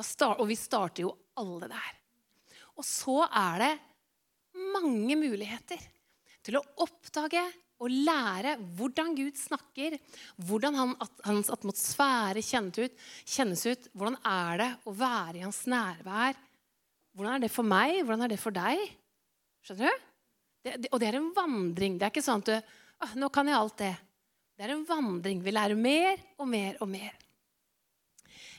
Start, 0.00 0.38
og 0.40 0.48
vi 0.48 0.56
starter 0.56 1.04
jo 1.04 1.14
alle 1.40 1.68
der. 1.68 1.96
Og 2.78 2.86
så 2.86 3.24
er 3.26 3.64
det 3.64 3.72
mange 4.74 5.16
muligheter 5.18 5.80
til 6.46 6.60
å 6.60 6.64
oppdage 6.80 7.42
og 7.80 7.92
lære 7.92 8.56
hvordan 8.76 9.14
Gud 9.16 9.38
snakker, 9.40 9.96
hvordan 10.44 10.76
han, 10.76 10.94
hans 11.24 11.50
atmosfære 11.52 12.42
kjennes 12.44 12.76
ut, 12.76 13.04
kjennes 13.24 13.64
ut. 13.66 13.88
Hvordan 13.96 14.18
er 14.28 14.60
det 14.60 14.70
å 14.84 14.94
være 14.96 15.40
i 15.40 15.44
hans 15.46 15.62
nærvær? 15.70 16.36
Hvordan 17.16 17.38
er 17.38 17.44
det 17.46 17.52
for 17.52 17.66
meg? 17.66 18.02
Hvordan 18.04 18.26
er 18.26 18.32
det 18.34 18.40
for 18.40 18.54
deg? 18.54 18.84
Skjønner 19.64 19.88
du? 19.88 20.06
Det, 20.60 20.76
det, 20.76 20.90
og 20.92 21.00
det 21.00 21.08
er 21.08 21.18
en 21.18 21.32
vandring. 21.36 21.96
Det 21.96 22.06
er 22.06 22.12
ikke 22.12 22.24
sånn 22.24 22.44
at 22.44 22.52
du, 22.52 22.72
ah, 23.00 23.16
nå 23.16 23.30
kan 23.32 23.48
jeg 23.48 23.56
alt 23.56 23.78
det. 23.80 23.94
Det 24.60 24.66
er 24.66 24.74
en 24.74 24.84
vandring. 24.84 25.40
Vi 25.40 25.56
lærer 25.56 25.80
mer 25.80 26.20
og 26.36 26.48
mer 26.52 26.76
og 26.84 26.90
mer. 26.92 27.16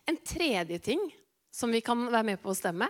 En 0.09 0.17
tredje 0.25 0.81
ting 0.81 1.03
som 1.51 1.71
vi 1.73 1.83
kan 1.83 2.07
være 2.07 2.31
med 2.31 2.41
på 2.41 2.51
å 2.51 2.57
stemme, 2.57 2.87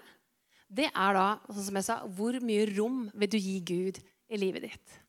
det 0.71 0.87
er 0.87 1.17
da, 1.17 1.27
sånn 1.49 1.67
som 1.67 1.79
jeg 1.79 1.87
sa, 1.87 1.97
hvor 2.15 2.37
mye 2.45 2.67
rom 2.71 3.03
vil 3.11 3.31
du 3.33 3.37
gi 3.41 3.57
Gud 3.67 3.99
i 4.31 4.39
livet 4.39 4.69
ditt? 4.69 4.99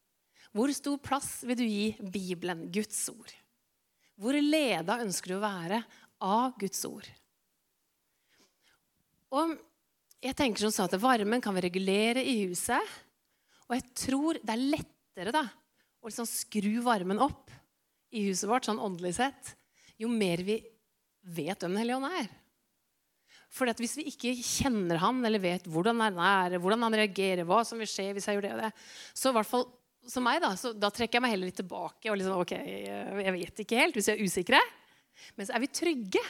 Hvor 0.53 0.73
stor 0.75 0.99
plass 1.01 1.31
vil 1.47 1.61
du 1.61 1.65
gi 1.65 1.93
Bibelen, 2.03 2.67
Guds 2.73 2.99
ord? 3.13 3.31
Hvor 4.21 4.37
leda 4.37 4.99
ønsker 5.05 5.33
du 5.33 5.39
å 5.39 5.45
være 5.45 5.79
av 6.23 6.59
Guds 6.61 6.83
ord? 6.89 7.07
Og 9.33 9.55
jeg 10.23 10.37
tenker 10.39 10.67
som 10.67 10.75
sånn 10.75 10.91
at 10.91 11.01
Varmen 11.01 11.41
kan 11.43 11.57
vi 11.57 11.65
regulere 11.65 12.23
i 12.27 12.43
huset. 12.45 12.83
Og 13.71 13.79
jeg 13.79 13.87
tror 13.97 14.43
det 14.43 14.53
er 14.53 14.67
lettere 14.77 15.33
da, 15.35 15.47
å 16.03 16.11
liksom 16.11 16.29
skru 16.29 16.83
varmen 16.85 17.23
opp 17.23 17.51
i 18.13 18.27
huset 18.27 18.51
vårt, 18.51 18.67
sånn 18.69 18.83
åndelig 18.83 19.15
sett, 19.17 19.55
jo 19.97 20.11
mer 20.11 20.43
vi 20.45 20.59
vet 21.23 21.63
hvem 21.63 21.73
Den 21.73 21.81
hellige 21.81 21.99
ånd 22.01 22.11
er. 22.11 22.31
For 23.53 23.69
hvis 23.77 23.99
vi 24.01 24.07
ikke 24.09 24.33
kjenner 24.39 25.01
han, 25.03 25.21
eller 25.29 25.43
vet 25.43 25.67
hvordan 25.69 26.01
han 26.01 26.19
er, 26.25 26.57
hvordan 26.63 26.87
han 26.87 26.97
reagerer, 27.03 27.45
hva 27.49 27.61
som 27.69 27.81
vil 27.83 27.91
skje 27.91 28.13
hvis 28.17 28.29
jeg 28.29 28.39
gjør 28.39 28.47
det 28.47 28.53
og 28.55 28.63
det, 28.65 28.71
så 29.13 29.33
i 29.33 29.37
hvert 29.37 29.51
fall 29.51 29.67
som 30.09 30.25
meg, 30.27 30.41
da, 30.43 30.55
så 30.59 30.73
da 30.75 30.89
trekker 30.91 31.19
jeg 31.19 31.23
meg 31.23 31.35
heller 31.35 31.51
litt 31.51 31.59
tilbake. 31.61 32.11
og 32.11 32.17
liksom, 32.19 32.41
ok, 32.43 32.55
Jeg 32.57 33.35
vet 33.37 33.61
ikke 33.63 33.79
helt, 33.79 33.99
hvis 33.99 34.09
vi 34.09 34.15
er 34.17 34.25
usikre. 34.25 34.63
Men 35.37 35.53
er 35.53 35.63
vi 35.63 35.69
trygge, 35.71 36.23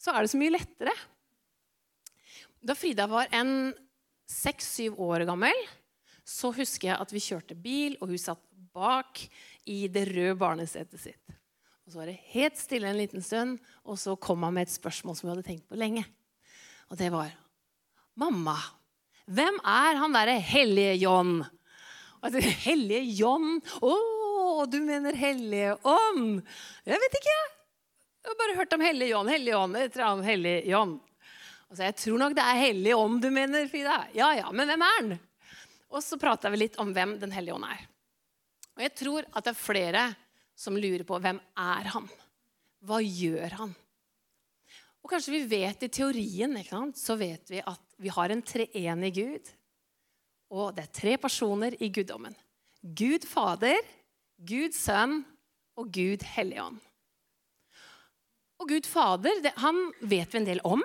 så 0.00 0.14
er 0.14 0.22
det 0.22 0.32
så 0.32 0.40
mye 0.40 0.54
lettere. 0.54 0.94
Da 2.66 2.76
Frida 2.78 3.06
var 3.10 3.28
en 3.36 3.74
seks-syv 4.30 4.96
år 5.02 5.26
gammel, 5.28 5.58
så 6.26 6.50
husker 6.54 6.90
jeg 6.90 7.02
at 7.02 7.12
vi 7.14 7.22
kjørte 7.22 7.58
bil, 7.58 7.98
og 8.00 8.10
hun 8.10 8.22
satt 8.22 8.42
bak 8.74 9.20
i 9.70 9.86
det 9.92 10.06
røde 10.10 10.38
barnesetet 10.38 11.02
sitt. 11.02 11.36
Og 11.86 11.92
Så 11.92 12.00
var 12.00 12.10
det 12.10 12.18
helt 12.32 12.58
stille 12.58 12.88
en 12.90 12.98
liten 12.98 13.22
stund, 13.22 13.60
og 13.86 13.98
så 13.98 14.16
kom 14.18 14.42
han 14.42 14.56
med 14.56 14.66
et 14.66 14.74
spørsmål 14.74 15.14
som 15.14 15.28
vi 15.28 15.34
hadde 15.34 15.46
tenkt 15.46 15.68
på 15.70 15.78
lenge. 15.78 16.02
Og 16.90 16.98
det 17.00 17.10
var 17.14 17.32
Mamma, 18.16 18.56
hvem 19.26 19.58
er 19.66 19.98
han 20.00 20.14
derre 20.14 20.38
hellige 20.40 20.94
John? 21.02 21.40
Altså, 22.24 22.40
hellige 22.64 23.02
John? 23.18 23.58
Å, 23.84 23.96
du 24.70 24.78
mener 24.80 25.18
Hellige 25.18 25.74
Ånd? 25.84 26.40
Jeg 26.86 27.02
vet 27.02 27.18
ikke. 27.18 27.34
Jeg 28.22 28.30
har 28.30 28.38
bare 28.40 28.56
hørt 28.56 28.72
om 28.74 28.84
Hellige 28.86 29.12
John. 29.12 29.28
Hellige 29.30 29.58
Ånd, 29.58 29.76
et 29.76 29.92
eller 29.92 30.06
annet 30.06 30.30
Hellige 30.30 30.62
John. 30.70 30.94
Altså, 31.66 31.82
jeg 31.84 31.96
tror 32.00 32.22
nok 32.22 32.36
det 32.38 32.46
er 32.46 32.60
Hellig 32.62 32.94
Ånd 32.96 33.20
du 33.22 33.28
mener, 33.34 33.68
Frida. 33.70 33.98
Ja, 34.16 34.30
ja, 34.38 34.48
men 34.54 34.70
hvem 34.70 34.86
er 34.86 34.96
han? 35.00 35.16
Og 35.92 36.02
så 36.02 36.18
prata 36.18 36.50
vi 36.50 36.64
litt 36.64 36.78
om 36.82 36.92
hvem 36.94 37.16
Den 37.20 37.34
hellige 37.34 37.54
ånd 37.54 37.66
er. 37.68 37.82
Og 38.76 38.82
jeg 38.84 38.94
tror 38.98 39.26
at 39.30 39.46
det 39.46 39.52
er 39.52 39.60
flere 39.60 40.06
som 40.56 40.76
lurer 40.76 41.04
på 41.06 41.18
hvem 41.22 41.38
er 41.62 41.90
han? 41.94 42.08
Hva 42.86 42.98
gjør 43.02 43.58
han? 43.60 43.76
Og 45.06 45.12
kanskje 45.12 45.36
vi 45.36 45.44
vet 45.46 45.84
i 45.86 45.88
teorien 45.94 46.56
så 46.98 47.14
vet 47.14 47.46
vi 47.46 47.60
at 47.62 47.82
vi 48.02 48.10
har 48.10 48.32
en 48.34 48.40
treenig 48.42 49.12
Gud. 49.14 49.52
Og 50.50 50.74
det 50.74 50.82
er 50.82 50.96
tre 50.98 51.12
personer 51.22 51.76
i 51.78 51.92
guddommen. 51.94 52.34
Gud 52.82 53.22
Fader, 53.22 53.78
Gud 54.42 54.74
Sønn 54.74 55.20
og 55.78 55.94
Gud 55.94 56.26
Helligånd. 56.26 56.82
Og 58.58 58.74
Gud 58.74 58.90
Fader 58.90 59.46
det, 59.46 59.54
han 59.62 59.78
vet 60.02 60.34
vi 60.34 60.42
en 60.42 60.50
del 60.50 60.64
om. 60.66 60.82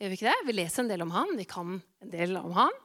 Gjør 0.00 0.14
Vi 0.14 0.16
ikke 0.16 0.30
det? 0.32 0.48
Vi 0.48 0.56
leser 0.56 0.86
en 0.86 0.92
del 0.94 1.04
om 1.04 1.12
han, 1.12 1.36
vi 1.36 1.44
kan 1.44 1.76
en 1.76 2.16
del 2.16 2.36
om 2.40 2.56
han. 2.56 2.82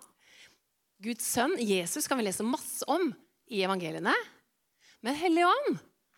Guds 0.99 1.31
sønn, 1.31 1.55
Jesus, 1.63 2.11
kan 2.11 2.19
vi 2.19 2.27
lese 2.27 2.43
masse 2.43 2.83
om 2.91 3.13
i 3.47 3.63
evangeliene. 3.63 4.19
Men 4.99 5.15
Helligånd, 5.15 5.77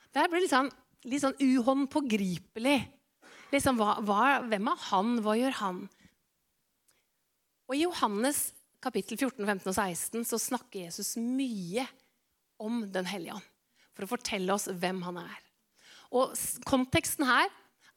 der 0.10 0.26
blir 0.26 0.42
det 0.42 0.48
litt 0.48 0.58
sånn, 0.58 0.74
litt 1.06 1.22
sånn 1.22 1.38
uhåndpågripelig. 1.38 2.80
Liksom, 3.50 3.80
hva, 3.80 3.98
hva, 4.06 4.24
hvem 4.46 4.70
er 4.70 4.84
han? 4.90 5.16
Hva 5.26 5.36
gjør 5.40 5.56
han? 5.64 5.84
Og 7.70 7.78
I 7.78 7.84
Johannes 7.84 8.50
kapittel 8.84 9.18
14, 9.18 9.44
15 9.44 9.70
og 9.70 9.76
16 9.76 10.28
så 10.30 10.40
snakker 10.42 10.86
Jesus 10.86 11.16
mye 11.20 11.86
om 12.60 12.84
Den 12.92 13.08
hellige 13.10 13.38
ånd. 13.38 13.48
For 13.96 14.06
å 14.06 14.12
fortelle 14.14 14.54
oss 14.54 14.70
hvem 14.70 15.02
han 15.04 15.20
er. 15.22 15.40
Og 16.16 16.34
Konteksten 16.68 17.28
her 17.28 17.50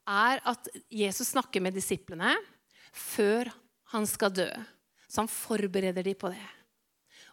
er 0.08 0.40
at 0.48 0.66
Jesus 0.90 1.30
snakker 1.32 1.62
med 1.62 1.76
disiplene 1.76 2.34
før 2.92 3.52
han 3.92 4.08
skal 4.08 4.34
dø. 4.34 4.48
Så 5.06 5.22
han 5.22 5.30
forbereder 5.30 6.04
dem 6.04 6.18
på 6.18 6.32
det. 6.32 6.48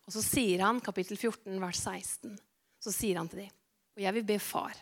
Og 0.06 0.14
så 0.14 0.24
sier 0.26 0.64
han, 0.66 0.82
kapittel 0.84 1.18
14, 1.18 1.54
vers 1.62 1.82
16, 1.86 2.36
så 2.82 2.94
sier 2.94 3.20
han 3.20 3.30
til 3.30 3.44
dem, 3.44 3.52
og 3.94 4.02
jeg 4.02 4.16
vil 4.16 4.26
be 4.26 4.38
far, 4.42 4.78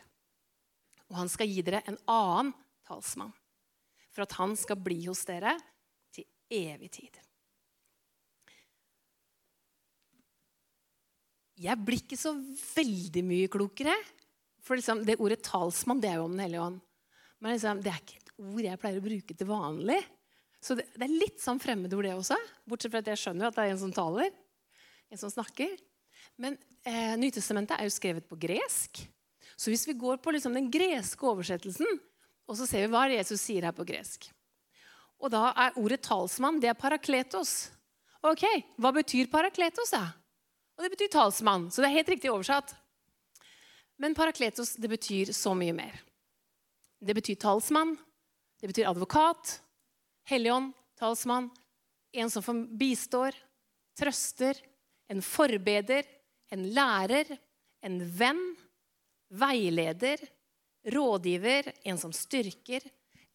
og 1.09 1.17
han 1.19 1.31
skal 1.31 1.49
gi 1.51 1.63
dere 1.65 1.81
en 1.89 1.97
annen 2.07 2.53
talsmann, 2.87 3.33
for 4.13 4.25
at 4.25 4.35
han 4.39 4.55
skal 4.59 4.79
bli 4.81 5.03
hos 5.05 5.25
dere 5.27 5.53
til 6.15 6.25
evig 6.53 6.91
tid. 6.95 7.19
Jeg 11.57 11.81
blir 11.81 12.03
ikke 12.03 12.19
så 12.19 12.35
veldig 12.75 13.23
mye 13.25 13.49
klokere. 13.49 13.95
For 14.61 14.77
liksom, 14.77 15.01
det 15.07 15.17
ordet 15.17 15.41
'talsmann' 15.45 16.01
det 16.01 16.11
er 16.11 16.19
jo 16.19 16.27
om 16.27 16.35
Den 16.35 16.45
hellige 16.45 16.61
ånd. 16.61 16.79
Men 17.39 17.53
liksom, 17.53 17.81
det 17.81 17.91
er 17.91 18.01
ikke 18.01 18.21
et 18.21 18.33
ord 18.37 18.63
jeg 18.65 18.79
pleier 18.81 18.99
å 18.99 19.07
bruke 19.07 19.37
til 19.37 19.49
vanlig. 19.49 19.99
Så 20.61 20.75
det, 20.77 20.87
det 20.97 21.05
er 21.05 21.19
litt 21.21 21.41
sånn 21.41 21.61
fremmedord, 21.61 22.05
det 22.05 22.15
også. 22.17 22.37
Bortsett 22.67 22.93
fra 22.93 23.01
at 23.01 23.09
jeg 23.13 23.21
skjønner 23.21 23.49
at 23.49 23.57
det 23.57 23.65
er 23.65 23.73
en 23.73 23.81
som 23.81 23.93
taler. 23.93 24.33
En 25.13 25.21
som 25.21 25.31
snakker. 25.31 25.77
Men 26.37 26.57
eh, 26.83 27.15
Nytestamentet 27.17 27.77
er 27.77 27.87
jo 27.87 27.95
skrevet 27.95 28.27
på 28.27 28.37
gresk. 28.41 29.01
Så 29.57 29.71
hvis 29.73 29.87
vi 29.89 29.97
går 29.97 30.19
på 30.21 30.33
liksom, 30.35 30.53
den 30.57 30.69
greske 30.73 31.25
oversettelsen, 31.25 32.01
og 32.47 32.57
så 32.57 32.67
ser 32.67 32.85
vi 32.85 32.93
hva 32.93 33.05
Jesus 33.11 33.43
sier 33.43 33.67
her 33.67 33.75
på 33.75 33.85
gresk 33.87 34.29
Og 35.19 35.31
da 35.33 35.51
er 35.51 35.77
ordet 35.79 36.01
talsmann 36.05 36.61
det 36.63 36.71
er 36.71 36.79
parakletos. 36.79 37.71
Ok, 38.23 38.45
Hva 38.77 38.91
betyr 38.95 39.29
parakletos? 39.31 39.91
da? 39.91 40.13
Og 40.77 40.85
det 40.85 40.91
betyr 40.93 41.09
talsmann. 41.13 41.71
Så 41.71 41.81
det 41.81 41.89
er 41.89 41.97
helt 41.97 42.11
riktig 42.13 42.31
oversatt. 42.31 42.75
Men 43.97 44.13
parakletos 44.17 44.75
det 44.77 44.89
betyr 44.91 45.33
så 45.33 45.55
mye 45.57 45.73
mer. 45.73 45.95
Det 47.01 47.15
betyr 47.17 47.37
talsmann, 47.41 47.95
det 48.61 48.69
betyr 48.69 48.89
advokat, 48.89 49.59
helligånd, 50.29 50.73
talsmann, 50.97 51.49
en 52.13 52.29
som 52.29 52.63
bistår, 52.77 53.35
trøster, 53.97 54.57
en 55.09 55.21
forbeder, 55.21 56.05
en 56.53 56.65
lærer, 56.73 57.29
en 57.85 57.99
venn, 58.17 58.41
veileder, 59.29 60.21
rådgiver, 60.87 61.71
en 61.83 61.99
som 61.99 62.13
styrker, 62.15 62.83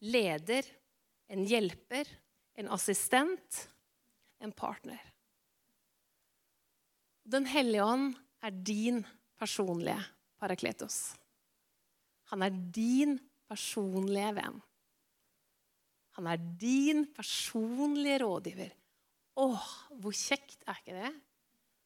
leder, 0.03 0.67
en 1.29 1.45
hjelper, 1.47 2.09
en 2.59 2.69
assistent, 2.73 3.67
en 4.43 4.51
partner. 4.51 5.01
Den 7.23 7.47
hellige 7.47 7.85
ånd 7.85 8.13
er 8.43 8.51
din 8.51 9.03
personlige 9.39 10.01
parakletos. 10.41 11.13
Han 12.33 12.43
er 12.43 12.55
din 12.75 13.15
personlige 13.47 14.33
venn. 14.35 14.59
Han 16.17 16.27
er 16.29 16.41
din 16.59 17.05
personlige 17.15 18.19
rådgiver. 18.21 18.73
Åh, 19.39 19.69
hvor 19.97 20.13
kjekt 20.13 20.65
er 20.67 20.77
ikke 20.81 20.97
det? 20.97 21.13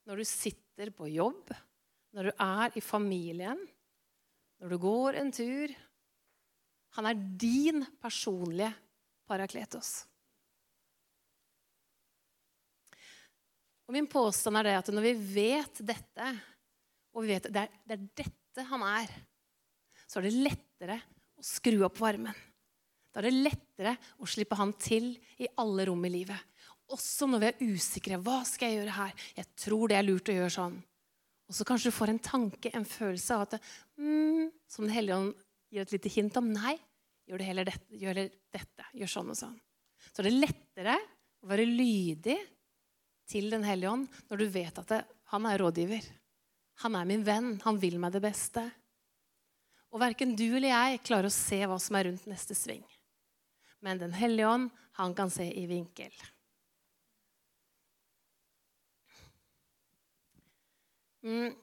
Når 0.07 0.19
du 0.19 0.27
sitter 0.27 0.91
på 0.95 1.07
jobb, 1.11 1.53
når 2.15 2.29
du 2.29 2.31
er 2.43 2.75
i 2.75 2.83
familien, 2.83 3.59
når 4.61 4.73
du 4.73 4.77
går 4.81 5.19
en 5.21 5.31
tur. 5.33 5.73
Han 6.97 7.09
er 7.09 7.25
din 7.39 7.83
personlige 8.01 8.71
parakletos. 9.29 10.05
Og 13.87 13.95
Min 13.95 14.09
påstand 14.11 14.59
er 14.59 14.67
det 14.67 14.75
at 14.81 14.89
når 14.91 15.05
vi 15.05 15.13
vet 15.37 15.79
dette, 15.87 16.31
og 17.15 17.23
vi 17.23 17.35
vet 17.35 17.47
det 17.47 17.67
det 17.87 17.95
er 17.95 18.07
dette 18.23 18.65
han 18.67 18.83
er, 18.83 19.13
så 20.07 20.19
er 20.19 20.27
det 20.27 20.35
lettere 20.49 20.97
å 21.37 21.45
skru 21.45 21.79
opp 21.85 21.99
varmen. 22.01 22.35
Da 23.13 23.21
er 23.21 23.29
det 23.29 23.45
lettere 23.47 23.95
å 24.19 24.27
slippe 24.29 24.57
han 24.59 24.73
til 24.81 25.13
i 25.39 25.47
alle 25.61 25.87
rom 25.87 26.03
i 26.05 26.11
livet. 26.11 26.37
Også 26.93 27.27
når 27.27 27.41
vi 27.41 27.47
er 27.47 27.73
usikre. 27.75 28.19
Hva 28.23 28.41
skal 28.47 28.71
jeg 28.71 28.81
gjøre 28.81 28.97
her? 28.97 29.15
Jeg 29.39 29.49
tror 29.59 29.91
det 29.91 29.97
er 29.97 30.05
lurt 30.07 30.31
å 30.31 30.35
gjøre 30.35 30.53
sånn. 30.53 30.77
Og 31.47 31.55
så 31.55 31.65
kanskje 31.67 31.91
du 31.91 31.95
får 31.95 32.11
en 32.11 32.23
tanke, 32.23 32.71
en 32.75 32.87
følelse 32.87 33.35
av 33.35 33.45
at 33.47 33.71
mm, 33.97 34.51
Som 34.67 34.87
Den 34.87 34.95
hellige 34.95 35.17
ånd 35.17 35.33
gir 35.71 35.83
et 35.83 35.95
lite 35.95 36.11
hint 36.11 36.37
om. 36.39 36.51
Nei, 36.53 36.75
gjør 37.27 37.41
det 37.41 37.49
heller 37.49 37.67
dette. 37.67 37.87
Gjør 37.97 38.21
dette. 38.23 38.87
Gjør 38.97 39.11
sånn 39.11 39.33
og 39.33 39.39
sånn. 39.39 39.57
Så 40.11 40.21
er 40.21 40.29
det 40.29 40.37
lettere 40.37 40.97
å 41.43 41.49
være 41.49 41.67
lydig 41.67 42.37
til 43.27 43.49
Den 43.51 43.65
hellige 43.67 43.91
ånd 43.91 44.19
når 44.29 44.39
du 44.39 44.47
vet 44.53 44.77
at 44.79 44.91
det, 44.93 45.01
han 45.33 45.47
er 45.49 45.59
rådgiver. 45.59 46.05
Han 46.83 46.95
er 46.95 47.07
min 47.09 47.25
venn. 47.27 47.55
Han 47.65 47.79
vil 47.81 47.97
meg 47.99 48.13
det 48.15 48.23
beste. 48.23 48.63
Og 49.91 50.01
verken 50.03 50.35
du 50.37 50.45
eller 50.47 50.71
jeg 50.71 51.03
klarer 51.07 51.29
å 51.29 51.33
se 51.33 51.59
hva 51.65 51.77
som 51.81 51.97
er 51.97 52.09
rundt 52.09 52.27
neste 52.29 52.55
sving. 52.55 52.85
Men 53.83 53.99
Den 53.99 54.15
hellige 54.15 54.47
ånd, 54.47 54.71
han 54.97 55.13
kan 55.15 55.29
se 55.29 55.45
i 55.47 55.65
vinkel. 55.69 56.13
Mm. 61.27 61.55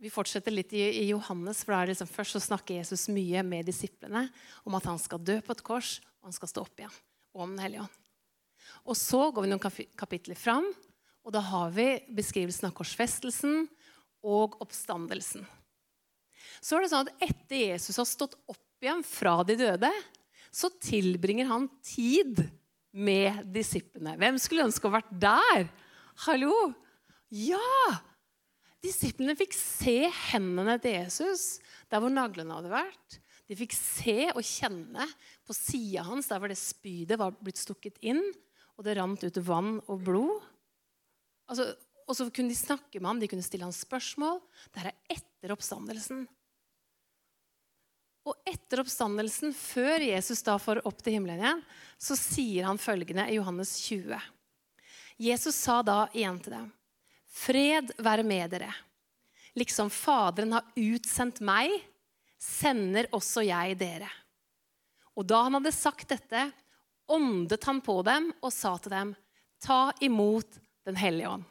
Vi 0.00 0.08
fortsetter 0.08 0.54
litt 0.54 0.70
i, 0.72 0.80
Johannes, 1.10 1.60
for 1.66 1.76
liksom, 1.84 2.08
først 2.08 2.38
så 2.38 2.40
snakker 2.40 2.78
Jesus 2.78 3.04
mye 3.12 3.42
med 3.44 3.66
disiplene 3.68 4.24
om 4.64 4.76
at 4.78 4.86
han 4.88 5.00
skal 5.00 5.20
dø 5.20 5.36
på 5.44 5.52
et 5.52 5.64
kors, 5.66 5.98
og 6.20 6.30
han 6.30 6.36
skal 6.36 6.48
stå 6.48 6.64
opp 6.64 6.80
igjen. 6.80 6.94
Og 7.36 7.44
om 7.44 7.52
Den 7.52 7.60
hellige 7.66 7.84
ånd. 7.84 7.98
Og 8.88 8.96
så 8.96 9.26
går 9.28 9.44
vi 9.44 9.50
noen 9.50 9.92
kapitler 10.00 10.40
fram, 10.40 10.70
og 11.20 11.34
da 11.36 11.44
har 11.44 11.76
vi 11.76 11.86
beskrivelsen 12.16 12.70
av 12.70 12.74
korsfestelsen 12.78 13.66
og 14.24 14.56
oppstandelsen. 14.64 15.44
Så 16.64 16.78
er 16.78 16.84
det 16.84 16.92
sånn 16.94 17.04
at 17.04 17.28
etter 17.28 17.60
Jesus 17.60 18.00
har 18.00 18.08
stått 18.08 18.40
opp 18.48 18.80
igjen 18.80 19.04
fra 19.04 19.36
de 19.44 19.58
døde, 19.60 19.92
så 20.48 20.72
tilbringer 20.80 21.52
han 21.52 21.68
tid 21.84 22.40
med 22.96 23.44
disiplene. 23.52 24.16
Hvem 24.16 24.40
skulle 24.40 24.64
ønske 24.64 24.88
å 24.88 24.96
vært 24.96 25.12
der? 25.12 25.68
Hallo? 26.24 26.70
Ja! 27.28 28.00
Disiplene 28.80 29.36
fikk 29.36 29.52
se 29.56 29.96
hendene 30.30 30.78
til 30.80 30.96
Jesus 30.96 31.58
der 31.92 32.00
hvor 32.00 32.12
naglene 32.12 32.56
hadde 32.56 32.72
vært. 32.72 33.18
De 33.50 33.58
fikk 33.58 33.74
se 33.76 34.30
og 34.30 34.44
kjenne 34.46 35.04
på 35.44 35.56
sida 35.56 36.04
hans 36.06 36.30
der 36.30 36.40
hvor 36.40 36.52
det 36.52 36.58
spydet 36.60 37.18
var 37.20 37.34
blitt 37.36 37.60
stukket 37.60 37.98
inn 38.00 38.22
og 38.78 38.86
det 38.86 38.96
rant 38.96 39.26
ut 39.26 39.40
vann 39.44 39.74
og 39.90 40.04
blod. 40.06 40.44
Altså, 41.50 41.72
og 42.08 42.16
så 42.16 42.28
kunne 42.32 42.50
de 42.50 42.56
snakke 42.56 42.98
med 42.98 43.10
ham, 43.10 43.20
de 43.20 43.28
kunne 43.28 43.44
stille 43.44 43.66
ham 43.66 43.74
spørsmål. 43.74 44.40
Dette 44.72 44.94
er 44.94 45.18
etter 45.18 45.52
oppstandelsen. 45.52 46.24
Og 48.28 48.36
etter 48.48 48.80
oppstandelsen, 48.82 49.52
før 49.56 50.02
Jesus 50.04 50.42
da 50.46 50.56
får 50.60 50.82
opp 50.88 51.04
til 51.04 51.18
himmelen 51.18 51.40
igjen, 51.42 51.62
så 52.00 52.16
sier 52.18 52.68
han 52.68 52.80
følgende 52.80 53.28
i 53.28 53.36
Johannes 53.38 53.76
20. 53.84 54.16
Jesus 55.20 55.56
sa 55.60 55.80
da 55.84 56.04
igjen 56.16 56.40
til 56.40 56.56
dem, 56.56 56.68
Fred 57.30 57.92
være 58.02 58.24
med 58.26 58.50
dere. 58.52 58.72
Liksom 59.58 59.90
Faderen 59.90 60.56
har 60.56 60.66
utsendt 60.78 61.40
meg, 61.44 61.72
sender 62.40 63.08
også 63.14 63.44
jeg 63.46 63.76
dere. 63.80 64.08
Og 65.18 65.26
da 65.28 65.44
han 65.46 65.58
hadde 65.58 65.74
sagt 65.74 66.10
dette, 66.10 66.48
åndet 67.10 67.66
han 67.66 67.80
på 67.84 67.98
dem 68.06 68.30
og 68.40 68.52
sa 68.54 68.76
til 68.78 68.94
dem, 68.94 69.14
ta 69.60 69.90
imot 70.00 70.58
Den 70.88 70.96
hellige 70.96 71.28
ånd. 71.28 71.42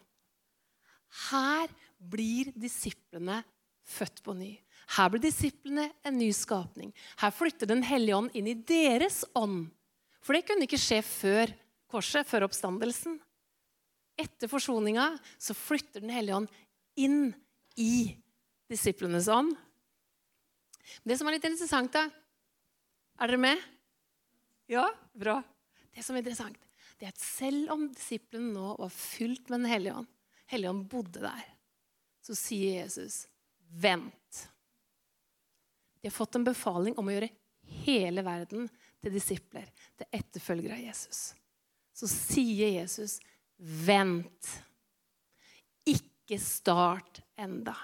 Her 1.29 1.69
blir 2.01 2.49
disiplene 2.57 3.43
født 3.85 4.23
på 4.25 4.33
ny. 4.33 4.55
Her 4.95 5.11
blir 5.13 5.21
disiplene 5.21 5.85
en 6.01 6.17
ny 6.17 6.31
skapning. 6.33 6.89
Her 7.21 7.29
flytter 7.29 7.69
Den 7.69 7.83
hellige 7.85 8.17
ånd 8.17 8.33
inn 8.33 8.49
i 8.49 8.57
deres 8.57 9.21
ånd. 9.37 9.67
For 10.25 10.33
det 10.33 10.47
kunne 10.47 10.65
ikke 10.65 10.81
skje 10.81 11.03
før 11.05 11.53
korset, 11.89 12.25
før 12.27 12.47
oppstandelsen. 12.47 13.19
Etter 14.19 14.51
forsoninga 14.51 15.11
så 15.39 15.55
flytter 15.55 16.03
Den 16.03 16.13
hellige 16.13 16.41
ånd 16.41 16.49
inn 16.99 17.31
i 17.79 18.15
disiplenes 18.69 19.29
ånd. 19.31 19.55
Det 21.03 21.17
som 21.17 21.29
er 21.29 21.37
litt 21.37 21.47
interessant, 21.47 21.93
da 21.93 22.09
Er 23.19 23.27
dere 23.27 23.41
med? 23.41 23.63
Ja? 24.71 24.85
Bra. 25.13 25.39
Det 25.91 26.03
som 26.05 26.15
er 26.15 26.23
interessant, 26.23 26.59
det 26.99 27.07
er 27.07 27.13
at 27.13 27.23
selv 27.23 27.73
om 27.73 27.87
disiplene 27.91 28.53
nå 28.53 28.75
var 28.79 28.91
fylt 28.93 29.49
med 29.49 29.63
Den 29.63 29.71
hellige 29.71 29.97
ånd, 30.01 30.09
Hellige 30.49 30.71
ånd 30.71 30.87
bodde 30.89 31.21
der, 31.21 31.43
så 32.25 32.33
sier 32.33 32.79
Jesus, 32.81 33.27
'Vent'. 33.69 34.47
De 36.01 36.07
har 36.07 36.15
fått 36.15 36.35
en 36.35 36.47
befaling 36.47 36.95
om 36.97 37.05
å 37.05 37.13
gjøre 37.13 37.29
hele 37.85 38.23
verden 38.25 38.65
til 39.01 39.13
disipler, 39.13 39.67
til 39.97 40.09
etterfølgere 40.09 40.79
av 40.79 40.81
Jesus. 40.87 41.19
Så 41.93 42.09
sier 42.09 42.79
Jesus, 42.79 43.19
'Vent'. 43.59 44.49
Ikke 45.85 46.39
start 46.39 47.21
enda. 47.35 47.75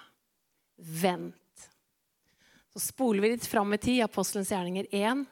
Vent. 0.75 1.70
Så 2.74 2.79
spoler 2.79 3.22
vi 3.22 3.29
litt 3.29 3.46
fram 3.46 3.74
i 3.74 3.77
tid, 3.77 4.03
Apostelens 4.03 4.51
gjerninger 4.51 4.88
1, 4.91 5.25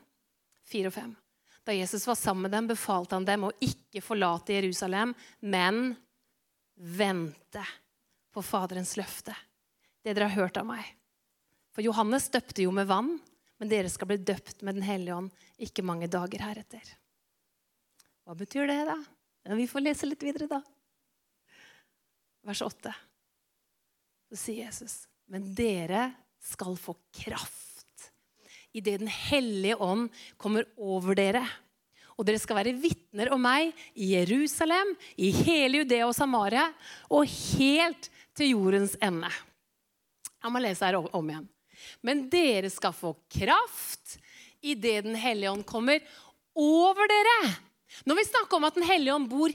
4 0.68 0.88
og 0.88 0.94
5. 0.94 1.16
Da 1.64 1.76
Jesus 1.76 2.08
var 2.08 2.16
sammen 2.16 2.42
med 2.42 2.52
dem, 2.52 2.68
befalte 2.68 3.16
han 3.16 3.28
dem 3.28 3.48
å 3.48 3.54
ikke 3.64 4.04
forlate 4.04 4.56
Jerusalem, 4.56 5.14
men 5.40 5.96
vente 6.76 7.64
på 8.34 8.44
Faderens 8.44 8.98
løfte. 9.00 9.36
Det 10.04 10.12
dere 10.12 10.28
har 10.28 10.44
hørt 10.44 10.60
av 10.60 10.68
meg. 10.68 10.84
For 11.72 11.86
Johannes 11.86 12.28
døpte 12.34 12.66
jo 12.66 12.74
med 12.76 12.90
vann, 12.90 13.16
men 13.60 13.72
dere 13.72 13.92
skal 13.92 14.10
bli 14.12 14.20
døpt 14.20 14.62
med 14.62 14.76
Den 14.76 14.84
hellige 14.84 15.16
ånd 15.16 15.32
ikke 15.64 15.86
mange 15.86 16.10
dager 16.12 16.44
heretter. 16.44 16.84
Hva 18.24 18.36
betyr 18.36 18.68
det, 18.68 18.82
da? 18.90 18.98
Vi 19.44 19.68
får 19.68 19.84
lese 19.84 20.08
litt 20.08 20.24
videre, 20.24 20.48
da. 20.48 20.62
Vers 22.48 22.62
8. 22.64 22.94
Så 24.32 24.40
sier 24.40 24.66
Jesus, 24.66 25.04
men 25.32 25.52
dere 25.56 26.12
skal 26.44 26.78
få 26.80 26.96
kraft 27.16 27.62
idet 28.74 29.04
Den 29.04 29.12
hellige 29.12 29.76
ånd 29.76 30.10
kommer 30.38 30.66
over 30.78 31.16
dere. 31.16 31.44
Og 32.18 32.26
dere 32.26 32.42
skal 32.42 32.60
være 32.60 32.76
vitner 32.78 33.32
om 33.34 33.42
meg 33.42 33.72
i 33.94 34.12
Jerusalem, 34.14 34.94
i 35.18 35.32
hele 35.44 35.82
Judea 35.82 36.08
og 36.08 36.16
Samaria 36.18 36.68
og 37.14 37.30
helt 37.30 38.10
til 38.38 38.54
jordens 38.54 38.96
ende. 39.02 39.30
Jeg 40.44 40.54
må 40.54 40.62
lese 40.62 40.86
her 40.86 40.98
om 41.00 41.30
igjen. 41.30 41.48
Men 42.06 42.26
dere 42.32 42.70
skal 42.74 42.94
få 42.96 43.16
kraft 43.32 44.18
idet 44.64 45.04
Den 45.06 45.18
hellige 45.20 45.52
ånd 45.52 45.66
kommer 45.68 46.00
over 46.56 47.10
dere. 47.10 47.38
Når 48.06 48.20
vi 48.20 48.30
snakker 48.30 48.58
om 48.58 48.68
at 48.68 48.76
Den 48.76 48.88
hellige 48.88 49.16
ånd 49.16 49.30
bor 49.30 49.54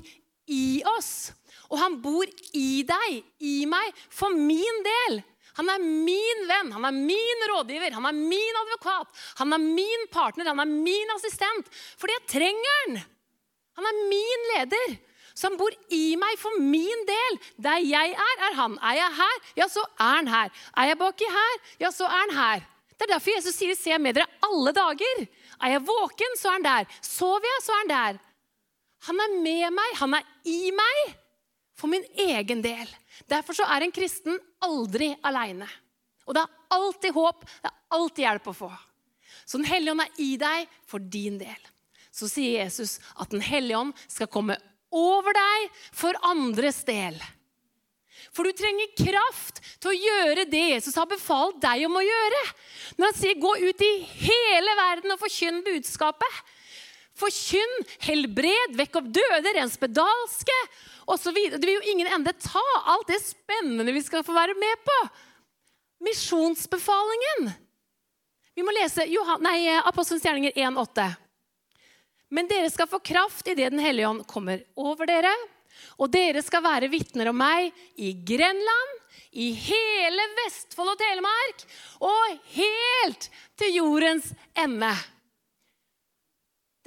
i 0.49 0.83
oss, 0.97 1.33
og 1.69 1.79
han 1.79 1.99
bor 2.01 2.25
i 2.57 2.83
deg, 2.89 3.25
i 3.45 3.67
meg, 3.69 3.93
for 4.09 4.33
min 4.33 4.85
del 4.87 5.21
han 5.59 5.67
er 5.73 5.83
min 5.83 6.45
venn, 6.47 6.69
han 6.71 6.87
er 6.87 6.95
min 6.95 7.41
rådgiver, 7.51 7.91
han 7.97 8.07
er 8.07 8.15
min 8.15 8.59
advokat. 8.61 9.09
Han 9.41 9.57
er 9.57 9.59
min 9.59 10.05
partner, 10.15 10.47
han 10.53 10.63
er 10.63 10.71
min 10.71 11.11
assistent. 11.17 11.67
Fordi 11.99 12.15
jeg 12.15 12.29
trenger 12.31 12.77
han. 12.77 13.01
Han 13.81 13.89
er 13.91 13.99
min 14.13 14.45
leder. 14.53 14.95
Så 15.35 15.49
han 15.49 15.59
bor 15.59 15.75
i 15.95 16.15
meg 16.19 16.39
for 16.39 16.63
min 16.63 17.03
del. 17.09 17.41
Der 17.67 17.83
jeg 17.83 18.15
er, 18.15 18.45
er 18.51 18.55
han. 18.59 18.79
Er 18.79 19.01
jeg 19.01 19.17
her, 19.19 19.43
ja, 19.59 19.69
så 19.71 19.83
er 19.99 20.15
han 20.21 20.31
her. 20.31 20.55
Er 20.79 20.93
jeg 20.93 21.01
baki 21.03 21.33
her, 21.35 21.59
ja, 21.83 21.91
så 21.95 22.07
er 22.07 22.23
han 22.23 22.37
her. 22.39 22.65
Det 22.95 23.07
er 23.07 23.15
derfor 23.17 23.35
Jesus 23.35 23.55
sier 23.55 23.75
'se 23.75 23.99
med 23.99 24.15
dere 24.15 24.31
alle 24.43 24.73
dager'. 24.75 25.27
Er 25.63 25.71
jeg 25.75 25.87
våken, 25.87 26.39
så 26.39 26.49
er 26.49 26.53
han 26.53 26.67
der. 26.67 26.85
Sover 27.03 27.47
jeg, 27.51 27.63
så 27.63 27.73
er 27.73 27.83
han 27.83 27.95
der. 27.95 28.19
Han 29.07 29.21
er 29.23 29.37
med 29.39 29.75
meg, 29.77 29.95
han 30.01 30.17
er 30.19 30.27
i 30.49 30.73
meg 30.75 31.15
for 31.79 31.91
min 31.93 32.05
egen 32.19 32.63
del. 32.65 32.91
Derfor 33.31 33.55
så 33.55 33.69
er 33.71 33.87
en 33.87 33.95
kristen 33.95 34.39
aldri 34.65 35.13
aleine. 35.27 35.69
Og 36.27 36.35
det 36.37 36.43
er 36.43 36.77
alltid 36.77 37.15
håp, 37.17 37.45
det 37.63 37.71
er 37.71 37.97
alltid 37.97 38.25
hjelp 38.27 38.51
å 38.51 38.57
få. 38.67 38.71
Så 39.49 39.61
Den 39.61 39.69
hellige 39.69 39.95
ånd 39.95 40.05
er 40.05 40.21
i 40.21 40.33
deg 40.41 40.79
for 40.89 41.01
din 41.01 41.39
del. 41.41 41.69
Så 42.13 42.29
sier 42.29 42.65
Jesus 42.65 42.99
at 43.17 43.31
Den 43.31 43.45
hellige 43.45 43.79
ånd 43.79 43.95
skal 44.11 44.29
komme 44.33 44.59
over 44.93 45.37
deg 45.37 45.69
for 45.95 46.17
andres 46.27 46.83
del. 46.89 47.17
For 48.35 48.45
du 48.45 48.53
trenger 48.57 48.93
kraft 48.99 49.61
til 49.81 49.93
å 49.93 49.99
gjøre 49.99 50.45
det 50.51 50.65
Jesus 50.75 50.97
har 50.99 51.09
befalt 51.09 51.61
deg 51.63 51.87
om 51.87 51.97
å 51.97 52.05
gjøre. 52.05 52.43
Når 52.99 53.07
han 53.07 53.19
sier 53.19 53.41
'gå 53.41 53.53
ut 53.63 53.83
i 53.83 53.95
hele 54.27 54.75
verden 54.77 55.13
og 55.15 55.21
forkynn 55.23 55.65
budskapet'. 55.65 56.43
Forkynn, 57.19 57.87
helbred, 58.07 58.77
vekk 58.79 59.01
opp 59.01 59.09
døde, 59.19 59.55
rens 59.57 59.75
spedalske 59.79 60.59
osv. 61.11 61.35
Det 61.57 61.63
vil 61.65 61.79
jo 61.79 61.93
ingen 61.93 62.11
ende 62.19 62.35
ta 62.39 62.65
alt 62.93 63.09
det 63.11 63.21
spennende 63.25 63.95
vi 63.97 64.05
skal 64.05 64.25
få 64.27 64.37
være 64.37 64.55
med 64.59 64.85
på. 64.87 64.99
Misjonsbefalingen. 66.07 67.51
Vi 68.55 68.65
må 68.67 68.75
lese 68.75 69.07
Apostelens 69.87 70.25
gjerninger 70.27 70.55
1,8. 70.55 71.09
Men 72.35 72.49
dere 72.51 72.71
skal 72.71 72.89
få 72.91 73.01
kraft 73.01 73.47
idet 73.49 73.73
Den 73.73 73.83
hellige 73.83 74.09
ånd 74.09 74.27
kommer 74.29 74.63
over 74.77 75.09
dere. 75.09 75.33
Og 75.99 76.11
dere 76.11 76.43
skal 76.43 76.65
være 76.65 76.91
vitner 76.91 77.31
om 77.31 77.39
meg 77.39 77.71
i 77.97 78.13
Grenland, 78.27 78.95
i 79.31 79.53
hele 79.55 80.25
Vestfold 80.41 80.95
og 80.95 80.99
Telemark 80.99 81.63
og 82.03 82.39
helt 82.57 83.29
til 83.61 83.77
jordens 83.77 84.33
ende. 84.59 84.91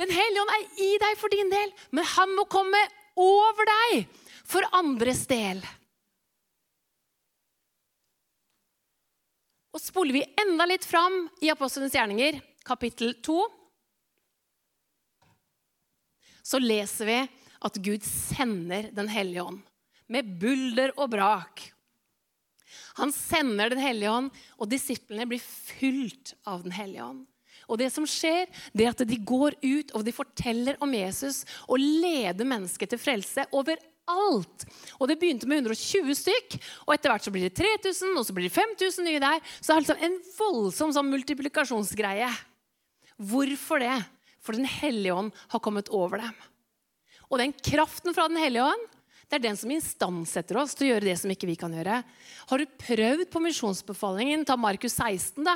Den 0.02 0.10
hellige 0.10 0.42
ånd 0.42 0.54
er 0.56 0.82
i 0.82 0.90
deg 1.04 1.20
for 1.20 1.34
din 1.34 1.52
del, 1.52 1.72
men 1.94 2.08
han 2.16 2.34
må 2.34 2.48
komme 2.50 2.80
over 3.22 3.68
deg 3.70 4.08
for 4.50 4.66
andres 4.74 5.28
del. 5.30 5.62
Og 9.72 9.80
spoler 9.80 10.18
vi 10.18 10.24
enda 10.42 10.66
litt 10.68 10.88
fram 10.88 11.24
i 11.44 11.52
Apostelens 11.54 11.94
gjerninger, 11.96 12.42
kapittel 12.68 13.14
2, 13.24 13.38
så 16.52 16.60
leser 16.60 17.08
vi 17.08 17.20
at 17.62 17.78
Gud 17.86 18.04
sender 18.04 18.90
Den 18.92 19.08
hellige 19.14 19.46
ånd 19.46 19.62
med 20.12 20.34
bulder 20.42 20.92
og 20.98 21.14
brak. 21.14 21.62
Han 23.00 23.14
sender 23.16 23.72
Den 23.72 23.80
hellige 23.80 24.12
ånd, 24.12 24.32
og 24.58 24.72
disiplene 24.72 25.28
blir 25.30 25.40
fylt 25.40 26.34
av 26.50 26.66
Den 26.66 26.76
hellige 26.76 27.06
ånd. 27.06 27.28
Og 27.70 27.80
det 27.82 27.90
som 27.94 28.08
skjer, 28.08 28.50
det 28.74 28.86
er 28.86 28.94
at 28.94 29.04
de 29.08 29.18
går 29.18 29.58
ut 29.62 29.94
og 29.96 30.06
de 30.06 30.14
forteller 30.16 30.80
om 30.84 30.94
Jesus 30.96 31.44
og 31.68 31.82
leder 31.82 32.48
mennesker 32.48 32.90
til 32.90 33.02
frelse 33.02 33.46
overalt. 33.52 34.66
Og 35.00 35.08
Det 35.08 35.20
begynte 35.20 35.50
med 35.50 35.64
120 35.64 36.16
stykk, 36.18 36.58
og 36.88 36.96
etter 36.96 37.14
hvert 37.14 37.28
så 37.28 37.34
blir 37.34 37.48
det 37.48 37.58
3000, 37.60 38.16
og 38.18 38.26
så 38.28 38.36
blir 38.36 38.50
det 38.50 38.56
5000 38.56 39.08
nye 39.08 39.22
der. 39.24 39.44
Så 39.60 39.72
det 39.72 39.76
er 39.76 39.84
liksom 39.86 40.08
en 40.08 40.18
voldsom 40.38 40.96
sånn 40.96 41.12
multiplikasjonsgreie. 41.14 42.32
Hvorfor 43.22 43.84
det? 43.84 44.00
For 44.42 44.58
Den 44.58 44.66
hellige 44.66 45.14
ånd 45.14 45.36
har 45.54 45.62
kommet 45.62 45.92
over 45.94 46.24
dem. 46.24 46.34
Og 47.30 47.40
den 47.40 47.54
kraften 47.54 48.16
fra 48.16 48.28
Den 48.28 48.42
hellige 48.42 48.66
ånd 48.74 48.90
det 49.32 49.38
er 49.38 49.44
den 49.46 49.56
som 49.56 49.72
instandsetter 49.72 50.58
oss 50.60 50.74
til 50.76 50.90
å 50.90 50.92
gjøre 50.92 51.08
det 51.08 51.14
som 51.22 51.32
ikke 51.32 51.48
vi 51.48 51.54
kan 51.56 51.72
gjøre. 51.72 52.02
Har 52.50 52.60
du 52.60 52.74
prøvd 52.82 53.30
på 53.32 53.40
misjonsbefalingen? 53.40 54.44
Ta 54.44 54.58
Markus 54.60 54.98
16. 54.98 55.40
da. 55.48 55.54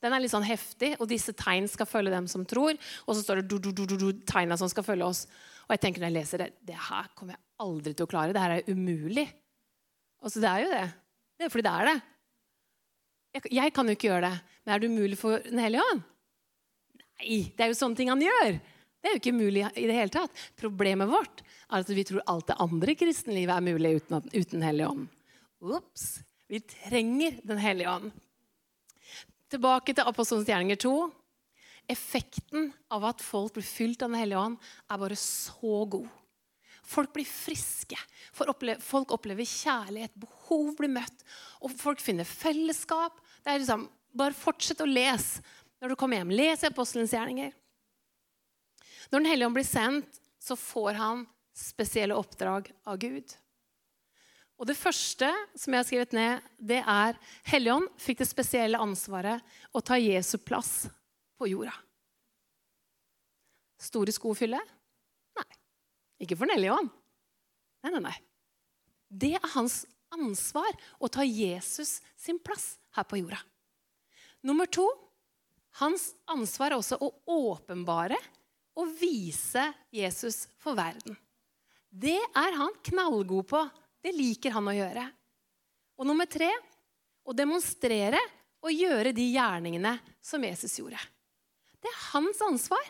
Den 0.00 0.14
er 0.16 0.22
litt 0.22 0.32
sånn 0.32 0.46
heftig, 0.46 0.94
og 0.96 1.08
disse 1.10 1.34
tegn 1.36 1.66
skal 1.68 1.88
følge 1.88 2.12
dem 2.14 2.28
som 2.30 2.46
tror. 2.48 2.76
Og 3.04 3.16
så 3.16 3.20
står 3.24 3.42
det 3.42 3.50
du, 3.52 3.72
du, 3.72 3.84
du, 3.84 4.06
tegna 4.24 4.56
som 4.56 4.70
skal 4.72 4.86
følge 4.86 5.08
oss. 5.08 5.26
Og 5.66 5.74
jeg 5.74 5.82
tenker 5.84 6.02
når 6.02 6.10
jeg 6.10 6.16
leser 6.16 6.42
det, 6.44 6.48
det 6.66 6.78
her 6.88 7.10
kommer 7.14 7.36
jeg 7.36 7.44
aldri 7.66 7.92
til 7.94 8.08
å 8.08 8.10
klare. 8.10 8.34
Det 8.34 8.44
her 8.44 8.56
er 8.56 8.70
umulig. 8.72 9.26
Altså, 10.24 10.40
det 10.40 10.48
er 10.50 10.64
jo 10.64 10.72
det. 10.72 10.86
Det 11.36 11.46
er 11.46 11.52
fordi 11.52 11.66
det 11.66 11.74
er 11.74 11.90
det. 11.90 11.98
Jeg, 13.30 13.52
jeg 13.60 13.74
kan 13.76 13.88
jo 13.88 13.96
ikke 13.96 14.08
gjøre 14.08 14.30
det. 14.30 14.56
Men 14.64 14.74
er 14.74 14.82
det 14.82 14.90
umulig 14.90 15.20
for 15.20 15.44
Den 15.44 15.62
hellige 15.62 15.84
ånd? 15.92 16.02
Nei, 17.20 17.38
det 17.56 17.64
er 17.64 17.72
jo 17.72 17.78
sånne 17.78 18.00
ting 18.00 18.10
han 18.12 18.24
gjør. 18.24 18.56
Det 19.00 19.08
er 19.08 19.14
jo 19.14 19.20
ikke 19.20 19.36
mulig 19.36 19.62
i 19.80 19.86
det 19.88 19.96
hele 19.96 20.12
tatt. 20.12 20.42
Problemet 20.60 21.08
vårt 21.08 21.44
er 21.44 21.84
at 21.84 21.92
vi 21.92 22.04
tror 22.08 22.24
alt 22.28 22.48
det 22.50 22.58
andre 22.60 22.96
kristenlivet 22.98 23.52
er 23.54 23.64
mulig 23.64 23.94
uten, 24.00 24.26
uten 24.32 24.64
Hellig 24.64 24.88
ånd. 24.88 25.06
Ops. 25.60 26.08
Vi 26.50 26.60
trenger 26.64 27.38
Den 27.46 27.60
hellige 27.60 27.92
ånd. 27.92 28.10
Tilbake 29.50 29.94
til 29.96 30.06
Apostelens 30.06 30.46
gjerninger 30.46 30.78
2. 30.78 30.94
Effekten 31.90 32.68
av 32.92 33.08
at 33.08 33.22
folk 33.24 33.56
blir 33.56 33.66
fylt 33.66 34.04
av 34.04 34.12
Den 34.12 34.20
hellige 34.20 34.42
ånd, 34.46 34.58
er 34.86 35.00
bare 35.02 35.18
så 35.18 35.84
god. 35.90 36.06
Folk 36.86 37.12
blir 37.14 37.26
friske. 37.26 37.98
Folk 38.34 39.14
opplever 39.14 39.46
kjærlighet. 39.46 40.14
Behov 40.18 40.72
blir 40.78 40.90
møtt. 40.90 41.24
Og 41.62 41.74
folk 41.78 42.02
finner 42.02 42.26
fellesskap. 42.26 43.18
Det 43.42 43.52
er 43.52 43.62
liksom, 43.62 43.88
Bare 44.10 44.34
fortsett 44.34 44.80
å 44.82 44.88
lese 44.90 45.38
når 45.78 45.92
du 45.92 45.98
kommer 45.98 46.18
hjem. 46.18 46.32
Les 46.34 46.64
Apostelens 46.66 47.12
gjerninger. 47.14 47.52
Når 49.10 49.20
Den 49.20 49.28
hellige 49.30 49.46
ånd 49.46 49.58
blir 49.58 49.68
sendt, 49.68 50.18
så 50.42 50.56
får 50.58 50.98
han 50.98 51.22
spesielle 51.54 52.16
oppdrag 52.18 52.72
av 52.90 52.98
Gud. 52.98 53.34
Og 54.60 54.68
Det 54.68 54.76
første 54.76 55.28
som 55.56 55.72
jeg 55.72 55.80
har 55.80 55.88
skrevet 55.88 56.12
ned, 56.12 56.48
det 56.60 56.82
er 56.84 57.16
Helligånd 57.48 57.88
fikk 58.00 58.20
det 58.20 58.28
spesielle 58.28 58.80
ansvaret 58.80 59.40
å 59.72 59.80
ta 59.80 59.96
Jesu 59.96 60.36
plass 60.36 60.84
på 61.40 61.48
jorda. 61.48 61.72
Store 63.80 64.12
sko 64.12 64.34
å 64.34 64.36
fylle? 64.36 64.60
Nei. 65.40 65.46
Ikke 66.20 66.36
for 66.36 66.50
Den. 66.50 66.90
Nei, 67.80 67.92
nei, 67.94 68.02
nei. 68.04 68.18
Det 69.08 69.32
er 69.38 69.52
hans 69.56 69.86
ansvar 70.12 70.68
å 71.00 71.08
ta 71.08 71.24
Jesus 71.24 72.02
sin 72.20 72.38
plass 72.38 72.74
her 72.98 73.08
på 73.08 73.22
jorda. 73.22 73.40
Nummer 74.44 74.68
to 74.68 74.84
hans 75.80 76.10
ansvar 76.28 76.74
er 76.74 76.80
også 76.82 76.98
å 77.00 77.10
åpenbare 77.30 78.18
og 78.76 78.92
vise 79.00 79.70
Jesus 79.94 80.44
for 80.60 80.76
verden. 80.76 81.16
Det 81.90 82.18
er 82.18 82.56
han 82.58 82.76
knallgod 82.86 83.48
på. 83.50 83.64
Det 84.00 84.12
liker 84.16 84.54
han 84.56 84.68
å 84.70 84.76
gjøre. 84.76 85.04
Og 86.00 86.08
nummer 86.08 86.28
tre 86.30 86.48
å 87.28 87.36
demonstrere 87.36 88.20
og 88.64 88.72
gjøre 88.72 89.12
de 89.16 89.26
gjerningene 89.32 89.94
som 90.24 90.44
Jesus 90.44 90.78
gjorde. 90.80 91.00
Det 91.80 91.88
er 91.88 92.02
hans 92.12 92.40
ansvar. 92.44 92.84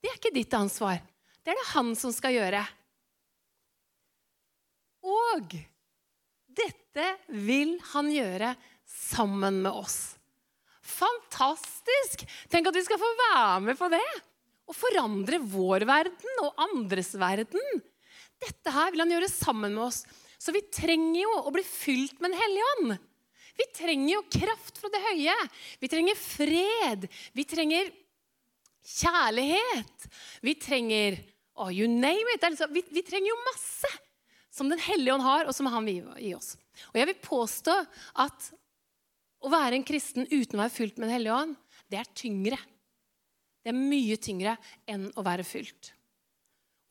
Det 0.00 0.10
er 0.10 0.18
ikke 0.18 0.34
ditt 0.34 0.54
ansvar. 0.56 1.00
Det 1.42 1.52
er 1.52 1.58
det 1.60 1.70
han 1.72 1.94
som 1.96 2.12
skal 2.12 2.36
gjøre. 2.36 2.62
Og 5.08 5.54
dette 6.58 7.06
vil 7.32 7.76
han 7.92 8.10
gjøre 8.12 8.54
sammen 8.88 9.62
med 9.64 9.72
oss. 9.72 10.18
Fantastisk! 10.88 12.24
Tenk 12.48 12.68
at 12.68 12.76
vi 12.76 12.84
skal 12.86 13.00
få 13.00 13.08
være 13.20 13.60
med 13.68 13.78
på 13.78 13.90
det. 13.92 14.04
Og 14.68 14.76
forandre 14.76 15.40
vår 15.40 15.86
verden 15.88 16.42
og 16.44 16.58
andres 16.68 17.14
verden. 17.20 17.82
Dette 18.38 18.72
her 18.72 18.92
vil 18.92 19.04
han 19.04 19.12
gjøre 19.14 19.30
sammen 19.32 19.72
med 19.76 19.86
oss. 19.88 20.02
Så 20.38 20.54
vi 20.54 20.62
trenger 20.72 21.22
jo 21.24 21.32
å 21.42 21.52
bli 21.54 21.64
fylt 21.66 22.20
med 22.22 22.32
Den 22.32 22.40
hellige 22.40 22.72
ånd. 22.76 22.98
Vi 23.58 23.66
trenger 23.74 24.12
jo 24.12 24.26
kraft 24.30 24.78
fra 24.78 24.90
det 24.94 25.00
høye. 25.02 25.34
Vi 25.82 25.90
trenger 25.90 26.18
fred. 26.18 27.08
Vi 27.34 27.44
trenger 27.48 27.90
kjærlighet. 28.86 30.06
Vi 30.46 30.54
trenger 30.54 31.18
oh, 31.58 31.72
you 31.74 31.88
name 31.90 32.36
it. 32.36 32.44
Altså, 32.46 32.68
vi, 32.70 32.84
vi, 32.90 33.02
trenger 33.02 33.32
jo 33.32 33.40
masse 33.48 33.90
som 34.54 34.70
Den 34.70 34.80
hellige 34.82 35.14
ånd 35.14 35.26
har, 35.26 35.46
og 35.46 35.54
som 35.54 35.68
han 35.70 35.86
vil 35.86 36.06
gi 36.18 36.32
oss. 36.34 36.54
Og 36.90 36.98
jeg 36.98 37.10
vil 37.10 37.20
påstå 37.22 37.74
at 38.22 38.48
å 39.38 39.50
være 39.52 39.78
en 39.78 39.86
kristen 39.86 40.26
uten 40.30 40.58
å 40.58 40.64
være 40.64 40.74
fylt 40.74 40.98
med 40.98 41.08
Den 41.08 41.16
hellige 41.18 41.36
ånd, 41.36 41.54
det 41.90 42.00
er 42.00 42.10
tyngre. 42.14 42.58
Det 43.62 43.70
er 43.70 43.78
mye 43.78 44.16
tyngre 44.22 44.54
enn 44.88 45.06
å 45.18 45.24
være 45.26 45.46
fylt. 45.46 45.92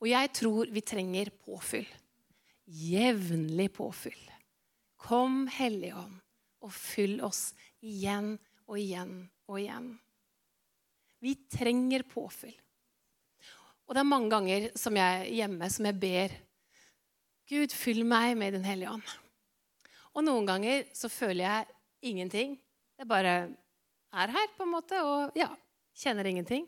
Og 0.00 0.08
jeg 0.12 0.30
tror 0.36 0.70
vi 0.72 0.84
trenger 0.86 1.32
påfyll. 1.44 1.88
Jevnlig 2.68 3.70
påfyll. 3.72 4.24
Kom, 5.00 5.46
Hellige 5.48 5.96
Ånd, 5.96 6.18
og 6.60 6.72
fyll 6.74 7.20
oss 7.24 7.52
igjen 7.80 8.34
og 8.66 8.76
igjen 8.76 9.14
og 9.48 9.60
igjen. 9.62 9.92
Vi 11.24 11.32
trenger 11.48 12.04
påfyll. 12.06 12.56
Og 13.88 13.96
det 13.96 14.02
er 14.02 14.10
mange 14.10 14.28
ganger 14.32 14.68
som 14.76 14.98
jeg 14.98 15.30
hjemme 15.38 15.70
som 15.72 15.88
jeg 15.88 15.96
ber 16.02 16.34
Gud, 17.48 17.72
fyll 17.72 18.02
meg 18.04 18.34
med 18.36 18.52
Den 18.58 18.66
hellige 18.68 18.92
ånd. 18.92 19.14
Og 20.12 20.24
noen 20.26 20.44
ganger 20.44 20.82
så 20.92 21.08
føler 21.08 21.46
jeg 21.46 22.10
ingenting. 22.10 22.58
Det 22.98 23.06
bare 23.08 23.32
er 24.12 24.34
her, 24.34 24.50
på 24.56 24.66
en 24.66 24.74
måte, 24.74 25.00
og 25.00 25.32
ja, 25.38 25.48
kjenner 25.96 26.28
ingenting. 26.28 26.66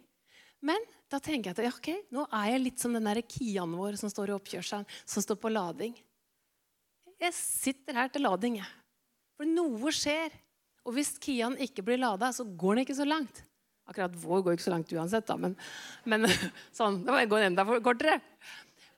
Men 0.65 0.81
da 1.11 1.19
tenker 1.19 1.51
jeg 1.51 1.59
at 1.59 1.75
ok, 1.75 1.89
nå 2.15 2.25
er 2.29 2.53
jeg 2.53 2.63
litt 2.63 2.83
som 2.83 2.95
den 2.95 3.09
der 3.09 3.21
Kian 3.27 3.73
vår 3.75 3.99
som 3.99 4.13
står 4.13 4.31
i 4.31 4.37
oppkjørselen, 4.37 4.87
som 5.03 5.25
står 5.25 5.41
på 5.43 5.51
lading. 5.51 5.97
Jeg 7.21 7.37
sitter 7.37 7.99
her 7.99 8.13
til 8.13 8.25
lading, 8.25 8.61
jeg. 8.61 8.71
For 9.37 9.49
noe 9.49 9.93
skjer. 9.95 10.33
Og 10.87 10.95
hvis 10.97 11.17
Kian 11.21 11.59
ikke 11.61 11.85
blir 11.85 12.01
lada, 12.01 12.31
så 12.33 12.47
går 12.47 12.79
den 12.79 12.87
ikke 12.87 12.97
så 12.97 13.09
langt. 13.09 13.43
Akkurat 13.91 14.15
vår 14.23 14.45
går 14.47 14.57
ikke 14.57 14.69
så 14.69 14.73
langt 14.73 14.93
uansett, 14.95 15.27
da, 15.27 15.37
men, 15.41 15.57
men 16.09 16.29
sånn, 16.79 17.03
det 17.05 17.27
går 17.31 17.49
enda 17.49 17.67
kortere. 17.83 18.21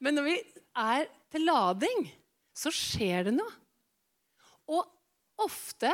Men 0.03 0.19
når 0.19 0.29
vi 0.29 0.37
er 0.83 1.09
til 1.33 1.47
lading, 1.49 2.05
så 2.53 2.71
skjer 2.75 3.31
det 3.31 3.37
noe. 3.39 3.55
Og 4.69 4.85
ofte 5.43 5.91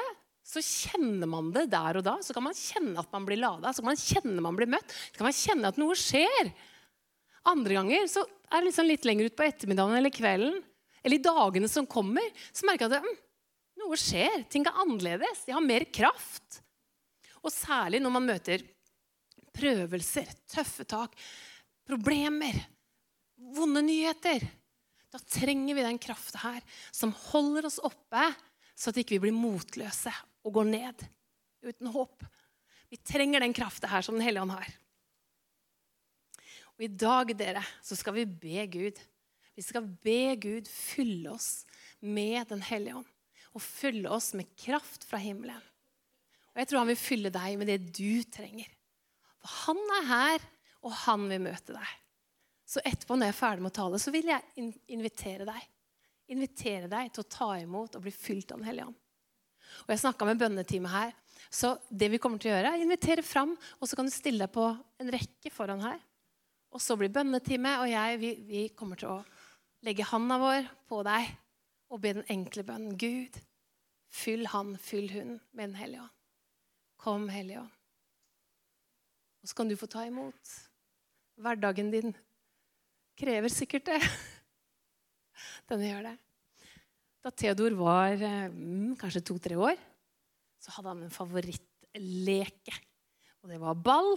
så 0.49 0.63
kjenner 0.65 1.29
man 1.29 1.51
det 1.53 1.67
der 1.73 1.99
og 2.01 2.07
da. 2.07 2.17
Så 2.25 2.33
kan 2.33 2.47
man 2.47 2.57
kjenne 2.57 2.97
at 3.03 3.11
man 3.13 3.27
blir 3.29 3.41
lada, 3.41 3.73
så 3.73 3.83
kan 3.83 3.91
man 3.91 4.01
kjenne 4.01 4.45
man 4.45 4.57
blir 4.57 4.71
møtt. 4.71 4.95
Så 5.11 5.21
kan 5.21 5.29
man 5.29 5.37
kjenne 5.37 5.73
at 5.73 5.81
noe 5.81 5.97
skjer. 5.99 6.53
Andre 7.53 7.77
ganger 7.77 8.09
så 8.09 8.25
er 8.25 8.63
det 8.63 8.71
liksom 8.71 8.89
litt 8.89 9.05
lenger 9.09 9.29
ut 9.29 9.37
på 9.37 9.45
ettermiddagen 9.45 9.99
eller 9.99 10.15
kvelden 10.15 10.57
eller 11.05 11.19
i 11.19 11.23
dagene 11.23 11.69
som 11.71 11.87
kommer, 11.89 12.25
så 12.53 12.67
merker 12.67 12.89
jeg 12.89 12.99
at 12.99 13.05
mm, 13.07 13.21
noe 13.85 13.99
skjer. 14.01 14.43
Ting 14.51 14.67
er 14.67 14.81
annerledes. 14.83 15.45
De 15.47 15.55
har 15.55 15.65
mer 15.65 15.87
kraft. 15.95 16.59
Og 17.45 17.53
særlig 17.55 18.01
når 18.03 18.15
man 18.17 18.27
møter 18.29 18.65
prøvelser, 19.59 20.29
tøffe 20.51 20.87
tak, 20.89 21.15
problemer, 21.89 22.57
vonde 23.57 23.83
nyheter. 23.87 24.45
Da 25.09 25.21
trenger 25.23 25.79
vi 25.79 25.87
den 25.87 26.01
krafta 26.03 26.43
her 26.43 26.65
som 26.93 27.15
holder 27.31 27.71
oss 27.71 27.79
oppe, 27.81 28.27
så 28.77 28.91
at 28.91 28.99
vi 28.99 29.07
ikke 29.07 29.23
blir 29.23 29.35
motløse 29.35 30.13
og 30.49 30.57
går 30.57 30.69
ned 30.71 31.07
uten 31.67 31.91
håp. 31.93 32.25
Vi 32.89 33.01
trenger 33.05 33.45
den 33.45 33.57
krafta 33.57 33.91
her 33.91 34.05
som 34.05 34.17
Den 34.17 34.25
hellige 34.25 34.47
ånd 34.47 34.57
har. 34.57 34.69
Og 36.79 36.87
I 36.87 36.93
dag 36.95 37.35
dere, 37.37 37.63
så 37.83 37.99
skal 37.99 38.17
vi 38.17 38.25
be 38.25 38.65
Gud. 38.71 38.99
Vi 39.59 39.65
skal 39.67 39.85
be 39.85 40.37
Gud 40.41 40.69
fylle 40.71 41.35
oss 41.35 41.67
med 42.01 42.49
Den 42.49 42.63
hellige 42.63 43.01
ånd. 43.03 43.09
Og 43.53 43.65
fylle 43.65 44.11
oss 44.13 44.33
med 44.39 44.49
kraft 44.57 45.05
fra 45.09 45.19
himmelen. 45.21 45.63
Og 46.55 46.61
Jeg 46.63 46.69
tror 46.71 46.85
han 46.85 46.93
vil 46.93 47.01
fylle 47.01 47.33
deg 47.35 47.57
med 47.59 47.69
det 47.71 47.79
du 47.97 48.23
trenger. 48.31 48.71
For 49.43 49.51
han 49.67 49.83
er 49.99 50.07
her, 50.09 50.47
og 50.87 50.95
han 51.05 51.27
vil 51.31 51.43
møte 51.43 51.75
deg. 51.75 51.97
Så 52.69 52.83
etterpå, 52.85 53.17
når 53.17 53.31
jeg 53.31 53.35
er 53.35 53.39
ferdig 53.41 53.65
med 53.65 53.73
å 53.73 53.79
tale, 53.79 54.01
så 54.01 54.13
vil 54.15 54.31
jeg 54.31 54.73
invitere 54.93 55.47
deg. 55.49 55.69
Invitere 56.35 56.91
deg 56.91 57.13
til 57.13 57.25
å 57.25 57.31
ta 57.33 57.51
imot 57.59 57.97
og 57.97 58.05
bli 58.05 58.13
fylt 58.15 58.53
av 58.53 58.61
Den 58.61 58.69
hellige 58.69 58.91
ånd. 58.91 58.99
Og 59.87 59.95
Jeg 59.95 60.03
snakka 60.05 60.29
med 60.29 60.41
bønneteamet 60.41 60.95
her. 60.95 61.17
Så 61.51 61.75
det 61.89 62.11
vi 62.13 62.21
kommer 62.21 62.41
til 62.41 62.53
å 62.53 62.57
gjøre, 62.57 62.75
er 62.75 62.85
invitere 62.85 63.25
fram, 63.25 63.55
og 63.81 63.89
så 63.89 63.97
kan 63.97 64.09
du 64.09 64.13
stille 64.13 64.45
deg 64.45 64.53
på 64.53 64.67
en 65.01 65.13
rekke 65.15 65.53
foran 65.53 65.85
her. 65.85 66.01
Og 66.75 66.83
så 66.85 66.97
blir 67.01 67.13
bønneteamet 67.13 67.81
og 67.81 67.89
jeg 67.89 68.19
vi, 68.21 68.33
vi 68.45 68.63
kommer 68.77 69.01
til 69.01 69.15
å 69.15 69.21
legge 69.87 70.07
handa 70.11 70.37
vår 70.43 70.69
på 70.91 71.01
deg 71.07 71.31
og 71.89 72.03
be 72.05 72.13
den 72.19 72.29
enkle 72.29 72.65
bønnen. 72.69 72.99
Gud, 73.01 73.39
fyll 74.13 74.47
han, 74.53 74.77
fyll 74.77 75.09
hun 75.15 75.39
med 75.53 75.71
Den 75.71 75.79
hellige 75.81 76.05
ånd. 76.05 76.15
Kom, 76.99 77.29
Hellige 77.31 77.63
ånd. 77.63 77.75
Og 79.39 79.49
så 79.49 79.55
kan 79.55 79.69
du 79.71 79.77
få 79.79 79.87
ta 79.87 80.03
imot. 80.05 80.55
Hverdagen 81.39 81.93
din 81.95 82.13
krever 83.19 83.49
sikkert 83.49 83.87
det. 83.87 84.01
Den 85.71 85.85
gjør 85.87 86.09
det. 86.11 86.17
Da 87.29 87.33
Theodor 87.37 87.75
var 87.77 88.15
mm, 88.17 88.95
kanskje 88.97 89.21
to-tre 89.21 89.57
år, 89.61 89.77
så 90.65 90.73
hadde 90.73 90.95
han 90.95 91.03
en 91.05 91.13
favorittleke. 91.13 92.73
Og 93.45 93.53
det 93.53 93.59
var 93.61 93.77
ball. 93.85 94.15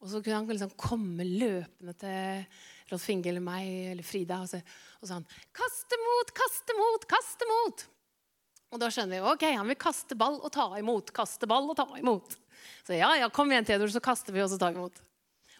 Og 0.00 0.08
så 0.08 0.22
kunne 0.24 0.38
han 0.38 0.48
liksom 0.48 0.72
komme 0.80 1.26
løpende 1.28 1.92
til 2.00 2.46
Rolf 2.88 3.04
Inge 3.12 3.28
eller 3.28 3.44
meg 3.44 3.68
eller 3.90 4.08
Frida 4.08 4.40
og 4.40 4.48
så, 4.48 4.62
og 5.04 5.12
han, 5.12 5.28
'Kaste 5.52 6.00
mot, 6.00 6.34
kaste 6.40 6.78
mot, 6.80 7.06
kaste 7.12 7.52
mot!' 7.52 7.86
Og 8.72 8.80
da 8.80 8.88
skjønner 8.88 9.20
vi 9.20 9.32
ok, 9.34 9.48
han 9.60 9.68
vil 9.68 9.82
kaste 9.84 10.16
ball 10.16 10.40
og 10.40 10.48
ta 10.56 10.70
imot. 10.80 11.12
kaste 11.12 11.44
ball 11.44 11.68
og 11.68 11.76
ta 11.76 11.90
imot. 12.00 12.40
Så 12.88 12.96
ja, 12.96 13.18
ja, 13.20 13.28
kom 13.28 13.52
igjen, 13.52 13.68
Theodor, 13.68 13.92
så 13.92 14.00
kaster 14.00 14.32
vi 14.32 14.40
og 14.40 14.48
så 14.48 14.56
tar 14.56 14.72
vi 14.72 14.80
imot. 14.80 14.96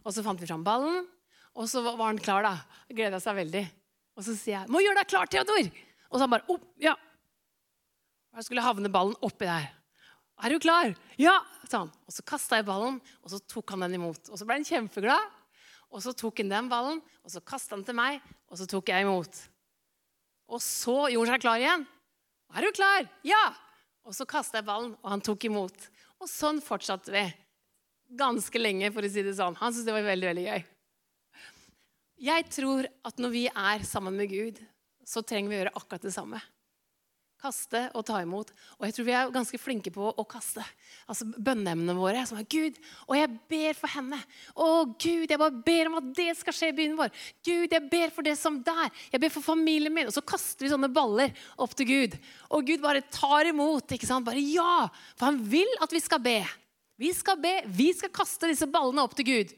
Og 0.01 0.17
så 0.17 0.25
fant 0.25 0.41
vi 0.41 0.49
fram 0.49 0.65
ballen, 0.65 1.05
og 1.53 1.69
så 1.69 1.85
var 1.85 2.07
han 2.09 2.19
klar. 2.19 2.43
da. 2.43 2.57
Gleda 2.89 3.21
seg 3.21 3.37
veldig. 3.45 3.69
Og 4.17 4.25
så 4.25 4.33
sier 4.33 4.63
jeg 4.63 4.69
'Må 4.73 4.81
gjøre 4.81 5.05
deg 5.05 5.13
klar, 5.13 5.29
Theodor!' 5.29 5.84
Og 6.15 6.21
så 6.21 6.29
han 6.29 6.31
bare 6.31 6.47
opp, 6.55 6.67
ja. 6.79 6.95
Jeg 8.39 8.47
skulle 8.47 8.63
havne 8.63 8.91
ballen 8.91 9.17
oppi 9.23 9.49
der. 9.51 9.73
'Er 10.39 10.51
du 10.51 10.59
klar?' 10.59 10.95
'Ja', 11.19 11.43
sa 11.69 11.79
han. 11.79 11.91
Og 12.07 12.13
så 12.13 12.23
kasta 12.23 12.57
jeg 12.59 12.67
ballen, 12.67 13.01
og 13.23 13.31
så 13.31 13.39
tok 13.39 13.71
han 13.71 13.81
den 13.81 13.95
imot. 13.95 14.31
Og 14.31 14.39
så 14.39 14.47
ble 14.47 14.55
han 14.59 14.67
kjempeglad. 14.67 15.31
Og 15.91 16.03
så 16.03 16.15
tok 16.15 16.39
han 16.39 16.51
den 16.51 16.69
ballen, 16.69 17.03
og 17.23 17.31
så 17.31 17.41
kasta 17.41 17.77
han 17.77 17.85
til 17.85 17.95
meg, 17.95 18.23
og 18.51 18.59
så 18.59 18.67
tok 18.67 18.89
jeg 18.91 19.07
imot. 19.07 19.35
Og 20.51 20.61
så 20.63 21.11
gjorde 21.11 21.31
han 21.31 21.35
seg 21.39 21.43
klar 21.47 21.59
igjen. 21.59 21.87
'Er 22.55 22.61
du 22.63 22.71
klar?' 22.73 23.09
'Ja!' 23.23 23.55
Og 24.05 24.15
så 24.15 24.27
kasta 24.27 24.59
jeg 24.59 24.67
ballen, 24.67 24.97
og 25.03 25.11
han 25.11 25.21
tok 25.21 25.45
imot. 25.45 25.91
Og 26.21 26.29
sånn 26.29 26.61
fortsatte 26.63 27.11
vi. 27.11 27.25
Ganske 28.15 28.59
lenge, 28.59 28.93
for 28.93 29.03
å 29.03 29.11
si 29.11 29.23
det 29.23 29.35
sånn. 29.35 29.57
Han 29.57 29.73
syntes 29.73 29.87
det 29.87 29.95
var 29.95 30.03
veldig, 30.03 30.29
veldig 30.31 30.47
gøy. 30.47 30.65
Jeg 32.23 32.45
tror 32.51 32.87
at 33.05 33.17
når 33.19 33.31
vi 33.31 33.47
er 33.49 33.83
sammen 33.83 34.15
med 34.15 34.29
Gud, 34.31 34.61
så 35.09 35.23
trenger 35.23 35.51
vi 35.51 35.57
å 35.57 35.63
gjøre 35.63 35.79
akkurat 35.79 36.05
det 36.05 36.15
samme. 36.15 36.41
Kaste 37.45 37.81
og 37.93 38.07
ta 38.09 38.23
imot. 38.25 38.55
Og 38.79 38.87
jeg 38.87 38.95
tror 38.97 39.05
vi 39.05 39.15
er 39.19 39.33
ganske 39.35 39.59
flinke 39.61 39.91
på 39.93 40.07
å 40.09 40.25
kaste. 40.29 40.63
Altså 41.11 41.27
Bønneemnene 41.29 41.97
våre. 41.99 42.23
som 42.27 42.39
er 42.41 42.47
Gud, 42.49 42.79
og 43.05 43.17
jeg 43.19 43.29
ber 43.51 43.77
for 43.77 43.93
henne. 43.93 44.17
Å 44.57 44.69
Gud, 44.97 45.29
jeg 45.29 45.39
bare 45.39 45.63
ber 45.67 45.91
om 45.91 45.99
at 46.01 46.09
det 46.17 46.31
skal 46.39 46.57
skje 46.57 46.71
i 46.73 46.77
byen 46.79 46.97
vår. 46.97 47.13
Gud, 47.45 47.69
jeg 47.69 47.91
ber 47.91 48.15
for 48.17 48.25
det 48.25 48.39
som 48.41 48.63
der. 48.65 48.89
Jeg 49.13 49.21
ber 49.21 49.35
for 49.35 49.45
familien 49.45 49.93
min. 49.93 50.09
Og 50.09 50.17
så 50.17 50.25
kaster 50.25 50.65
vi 50.65 50.73
sånne 50.73 50.89
baller 50.89 51.37
opp 51.61 51.77
til 51.77 51.91
Gud. 51.91 52.17
Og 52.49 52.65
Gud 52.65 52.81
bare 52.81 53.05
tar 53.13 53.51
imot. 53.51 53.93
ikke 53.93 54.09
sant? 54.09 54.25
Bare 54.25 54.41
ja. 54.41 54.89
For 55.19 55.29
han 55.29 55.43
vil 55.45 55.69
at 55.85 55.93
vi 55.93 56.01
skal 56.01 56.25
be. 56.25 56.41
Vi 56.97 57.13
skal 57.13 57.37
be. 57.37 57.59
Vi 57.67 57.93
skal 57.93 58.15
kaste 58.15 58.49
disse 58.49 58.71
ballene 58.71 59.05
opp 59.05 59.19
til 59.19 59.29
Gud. 59.29 59.55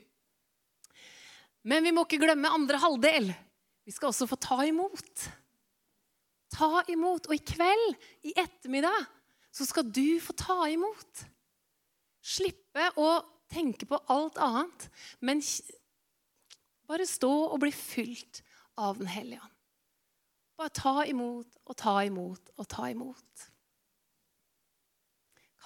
Men 1.66 1.86
vi 1.86 1.94
må 1.94 2.02
ikke 2.06 2.22
glemme 2.22 2.50
andre 2.50 2.82
halvdel. 2.82 3.34
Vi 3.86 3.94
skal 3.94 4.10
også 4.10 4.26
få 4.26 4.38
ta 4.42 4.58
imot. 4.66 5.28
Ta 6.50 6.82
imot. 6.90 7.28
Og 7.30 7.34
i 7.36 7.42
kveld, 7.42 7.96
i 8.26 8.34
ettermiddag, 8.36 9.06
så 9.54 9.66
skal 9.68 9.86
du 9.86 10.18
få 10.20 10.34
ta 10.36 10.58
imot. 10.72 11.24
Slippe 12.26 12.90
å 12.98 13.10
tenke 13.52 13.86
på 13.86 14.00
alt 14.10 14.40
annet, 14.42 14.88
men 15.22 15.42
bare 16.90 17.06
stå 17.06 17.30
og 17.46 17.60
bli 17.62 17.70
fylt 17.74 18.42
av 18.76 18.98
Den 18.98 19.08
hellige 19.10 19.40
ånd. 19.40 19.52
Bare 20.56 20.72
ta 20.72 21.04
imot 21.04 21.58
og 21.68 21.76
ta 21.78 21.98
imot 22.08 22.50
og 22.56 22.68
ta 22.72 22.88
imot. 22.90 23.46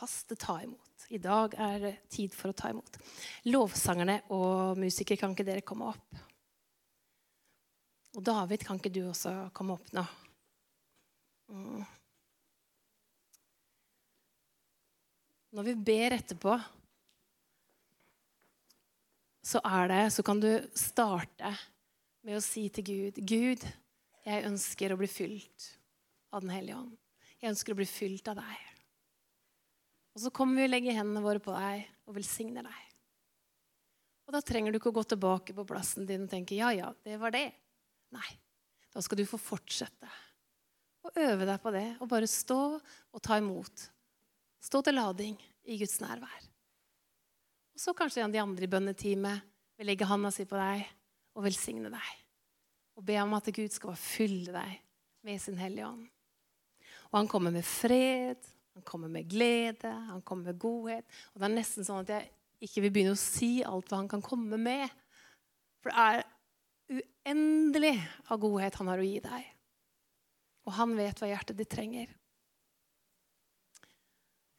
Kaste, 0.01 0.37
ta 0.37 0.59
imot. 0.65 1.07
I 1.13 1.19
dag 1.21 1.55
er 1.61 1.79
det 1.83 1.95
tid 2.13 2.35
for 2.37 2.51
å 2.51 2.57
ta 2.57 2.71
imot. 2.73 2.99
Lovsangerne 3.49 4.21
og 4.35 4.81
musikere, 4.81 5.21
kan 5.21 5.35
ikke 5.35 5.47
dere 5.47 5.65
komme 5.67 5.91
opp? 5.93 6.21
Og 8.17 8.25
David, 8.27 8.65
kan 8.67 8.81
ikke 8.81 8.93
du 8.93 9.05
også 9.07 9.33
komme 9.55 9.77
opp 9.79 9.93
nå? 9.95 10.05
Mm. 11.51 11.83
Når 15.55 15.67
vi 15.67 15.75
ber 15.91 16.15
etterpå, 16.15 16.55
så 19.51 19.59
er 19.67 19.89
det 19.91 20.03
Så 20.15 20.23
kan 20.23 20.39
du 20.39 20.51
starte 20.79 21.51
med 22.23 22.37
å 22.37 22.45
si 22.45 22.69
til 22.71 22.87
Gud 22.87 23.21
Gud, 23.27 23.65
jeg 24.27 24.47
ønsker 24.47 24.93
å 24.93 24.99
bli 25.01 25.09
fylt 25.11 25.71
av 26.31 26.45
Den 26.45 26.53
hellige 26.55 26.79
ånd. 26.79 26.93
Jeg 27.41 27.55
ønsker 27.55 27.75
å 27.75 27.79
bli 27.81 27.89
fylt 27.89 28.29
av 28.31 28.39
deg. 28.39 28.67
Og 30.15 30.23
så 30.23 30.31
kommer 30.35 30.61
vi 30.61 30.67
og 30.69 30.73
legger 30.75 30.99
hendene 30.99 31.23
våre 31.25 31.43
på 31.43 31.55
deg 31.55 31.87
og 32.07 32.15
velsigner 32.19 32.67
deg. 32.67 32.87
Og 34.29 34.35
da 34.37 34.43
trenger 34.47 34.71
du 34.71 34.79
ikke 34.79 34.93
å 34.93 34.99
gå 35.01 35.03
tilbake 35.11 35.55
på 35.57 35.65
plassen 35.67 36.07
din 36.07 36.29
og 36.29 36.31
tenke 36.31 36.59
ja, 36.59 36.71
ja, 36.77 36.93
det 37.07 37.17
var 37.19 37.35
det. 37.35 37.49
Nei. 38.15 38.31
Da 38.91 39.03
skal 39.05 39.21
du 39.21 39.27
få 39.29 39.39
fortsette 39.39 40.09
å 41.07 41.13
øve 41.15 41.47
deg 41.49 41.61
på 41.63 41.73
det 41.75 41.87
og 42.03 42.11
bare 42.11 42.29
stå 42.29 42.61
og 42.77 43.23
ta 43.25 43.39
imot. 43.41 43.87
Stå 44.61 44.83
til 44.85 44.99
lading 44.99 45.37
i 45.71 45.79
Guds 45.81 46.01
nærvær. 46.03 46.47
Og 47.75 47.81
så 47.81 47.95
kanskje 47.97 48.27
de 48.29 48.43
andre 48.43 48.67
i 48.67 48.71
bønneteamet 48.71 49.47
vil 49.81 49.89
legge 49.89 50.09
handa 50.09 50.33
si 50.35 50.45
på 50.45 50.59
deg 50.59 50.85
og 51.39 51.47
velsigne 51.47 51.93
deg. 51.93 52.09
Og 52.99 53.07
be 53.07 53.17
om 53.23 53.37
at 53.39 53.49
Gud 53.55 53.73
skal 53.73 53.97
fylle 53.97 54.53
deg 54.53 54.81
med 55.25 55.41
sin 55.41 55.61
Hellige 55.61 55.89
Ånd. 55.89 56.09
Og 57.11 57.17
han 57.23 57.31
kommer 57.31 57.55
med 57.55 57.65
fred, 57.67 58.43
han 58.77 58.85
kommer 58.87 59.09
med 59.09 59.31
glede, 59.31 59.91
han 60.11 60.21
kommer 60.23 60.51
med 60.51 60.61
godhet. 60.61 61.07
Og 61.33 61.41
det 61.41 61.49
er 61.49 61.57
nesten 61.57 61.87
sånn 61.87 62.05
at 62.05 62.13
jeg 62.13 62.29
ikke 62.67 62.85
vil 62.85 62.93
begynne 62.95 63.17
å 63.17 63.21
si 63.21 63.61
alt 63.65 63.89
hva 63.89 64.03
han 64.03 64.11
kan 64.11 64.23
komme 64.25 64.61
med. 64.61 64.93
For 65.81 65.93
det 65.93 66.05
er 66.05 66.23
uendelig 66.91 67.97
av 68.29 68.41
godhet 68.43 68.77
han 68.81 68.91
har 68.91 69.01
å 69.01 69.07
gi 69.07 69.19
deg. 69.25 69.49
Og 70.69 70.77
han 70.77 70.95
vet 70.99 71.21
hva 71.21 71.31
hjertet 71.31 71.59
ditt 71.59 71.71
trenger. 71.73 72.11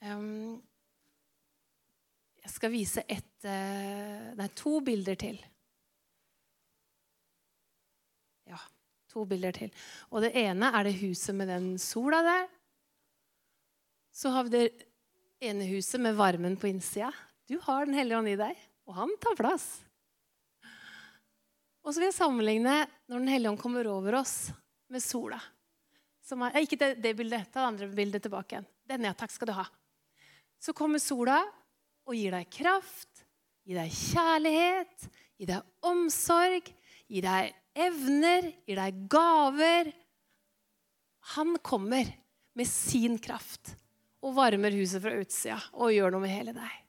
Um, 0.02 0.58
jeg 2.42 2.54
skal 2.56 2.74
vise 2.74 3.04
et, 3.06 3.34
uh, 3.46 4.32
nei, 4.38 4.48
to 4.58 4.80
bilder 4.86 5.20
til. 5.20 5.38
Ja, 8.50 8.58
to 9.14 9.28
bilder 9.30 9.54
til. 9.56 9.70
Og 10.10 10.26
det 10.26 10.34
ene 10.42 10.72
er 10.74 10.88
det 10.88 10.98
huset 11.04 11.38
med 11.38 11.52
den 11.52 11.76
sola 11.82 12.24
der. 12.26 12.50
Så 14.12 14.34
har 14.34 14.48
vi 14.48 14.56
det 14.56 14.66
ene 15.52 15.70
huset 15.70 16.02
med 16.02 16.18
varmen 16.18 16.58
på 16.60 16.72
innsida. 16.72 17.12
Du 17.48 17.60
har 17.64 17.86
Den 17.86 17.96
hellige 17.96 18.18
ånd 18.18 18.32
i 18.32 18.40
deg, 18.40 18.58
og 18.88 18.98
han 18.98 19.16
tar 19.22 19.38
plass. 19.38 19.70
Og 21.82 21.94
så 21.94 22.02
vil 22.02 22.10
jeg 22.12 22.18
sammenligne 22.18 22.76
når 23.10 23.18
Den 23.18 23.32
hellige 23.32 23.52
ånd 23.52 23.62
kommer 23.62 23.88
over 23.90 24.22
oss 24.22 24.36
med 24.92 25.04
sola. 25.04 25.40
Er, 26.32 26.62
ikke 26.62 26.78
det, 26.80 26.94
det, 27.04 27.16
bildet, 27.18 27.50
ta 27.52 27.64
det 27.64 27.70
andre 27.72 27.88
bildet 27.92 28.24
tilbake 28.24 28.56
igjen. 28.56 28.68
Denne, 28.88 29.10
ja, 29.10 29.18
takk 29.18 29.34
skal 29.34 29.50
du 29.50 29.56
ha. 29.58 29.66
Så 30.62 30.76
kommer 30.78 31.02
sola 31.02 31.42
og 32.08 32.16
gir 32.16 32.32
deg 32.36 32.48
kraft, 32.54 33.26
gir 33.68 33.80
deg 33.82 33.92
kjærlighet, 33.92 35.10
gir 35.42 35.50
deg 35.50 35.90
omsorg, 35.90 36.70
gir 37.12 37.26
deg 37.26 37.52
evner, 37.76 38.48
gir 38.68 38.80
deg 38.80 39.04
gaver. 39.12 39.92
Han 41.36 41.58
kommer 41.66 42.08
med 42.58 42.70
sin 42.70 43.18
kraft 43.22 43.76
og 44.22 44.36
varmer 44.38 44.74
huset 44.78 45.02
fra 45.04 45.18
utsida 45.18 45.58
og 45.74 45.94
gjør 45.96 46.14
noe 46.14 46.24
med 46.24 46.34
hele 46.34 46.56
deg. 46.56 46.80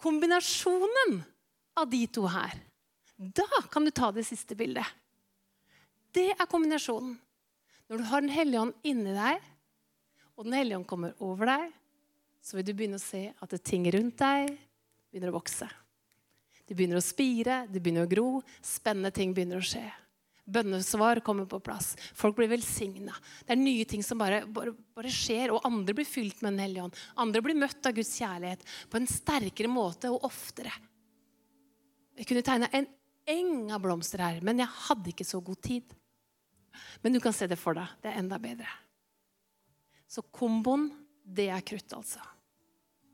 Kombinasjonen 0.00 1.20
av 1.78 1.88
de 1.90 2.02
to 2.12 2.26
her, 2.28 2.56
da 3.16 3.62
kan 3.70 3.84
du 3.84 3.92
ta 3.94 4.10
det 4.12 4.26
siste 4.26 4.56
bildet. 4.58 4.86
Det 6.14 6.32
er 6.34 6.50
kombinasjonen. 6.50 7.16
Når 7.90 8.00
du 8.00 8.04
har 8.08 8.20
Den 8.22 8.32
hellige 8.32 8.60
ånd 8.60 8.74
inni 8.82 9.14
deg, 9.14 9.40
og 10.36 10.44
Den 10.44 10.56
hellige 10.56 10.78
ånd 10.78 10.86
kommer 10.86 11.14
over 11.22 11.46
deg, 11.46 11.72
så 12.42 12.56
vil 12.56 12.66
du 12.66 12.74
begynne 12.74 13.00
å 13.00 13.02
se 13.02 13.28
at 13.32 13.56
ting 13.64 13.86
rundt 13.92 14.18
deg 14.20 14.54
begynner 15.10 15.32
å 15.32 15.38
vokse. 15.38 15.68
Du 16.64 16.74
begynner 16.74 16.98
å 16.98 17.04
spire, 17.04 17.64
du 17.68 17.78
begynner 17.78 18.06
å 18.06 18.10
gro. 18.10 18.28
Spennende 18.64 19.12
ting 19.14 19.34
begynner 19.36 19.60
å 19.60 19.64
skje. 19.64 19.84
Bønnesvar 20.44 21.22
kommer 21.24 21.46
på 21.48 21.60
plass. 21.64 21.94
Folk 22.16 22.36
blir 22.36 22.50
velsigna. 22.50 23.14
Det 23.46 23.54
er 23.54 23.60
nye 23.60 23.84
ting 23.88 24.02
som 24.04 24.20
bare, 24.20 24.42
bare, 24.44 24.74
bare, 24.96 25.12
skjer, 25.12 25.54
og 25.54 25.64
andre 25.64 25.94
blir 25.96 26.08
fylt 26.08 26.42
med 26.42 26.52
Den 26.52 26.64
hellige 26.66 26.88
ånd. 26.88 26.98
Andre 27.16 27.44
blir 27.44 27.56
møtt 27.56 27.88
av 27.88 27.96
Guds 27.96 28.12
kjærlighet 28.18 28.66
på 28.92 29.00
en 29.00 29.08
sterkere 29.08 29.72
måte 29.72 30.12
og 30.12 30.26
oftere. 30.28 30.72
Jeg 32.18 32.28
kunne 32.28 32.44
tegna 32.46 32.68
en 32.76 32.86
eng 33.30 33.72
av 33.72 33.82
blomster 33.84 34.22
her, 34.24 34.40
men 34.44 34.62
jeg 34.62 34.70
hadde 34.88 35.12
ikke 35.12 35.26
så 35.26 35.40
god 35.44 35.60
tid. 35.64 35.94
Men 37.02 37.14
du 37.14 37.20
kan 37.22 37.34
se 37.36 37.48
det 37.50 37.58
for 37.60 37.76
deg. 37.78 37.90
Det 38.02 38.10
er 38.10 38.20
enda 38.20 38.38
bedre. 38.42 38.70
Så 40.10 40.24
komboen, 40.34 40.88
det 41.24 41.48
er 41.52 41.64
krutt, 41.66 41.92
altså. 41.96 42.22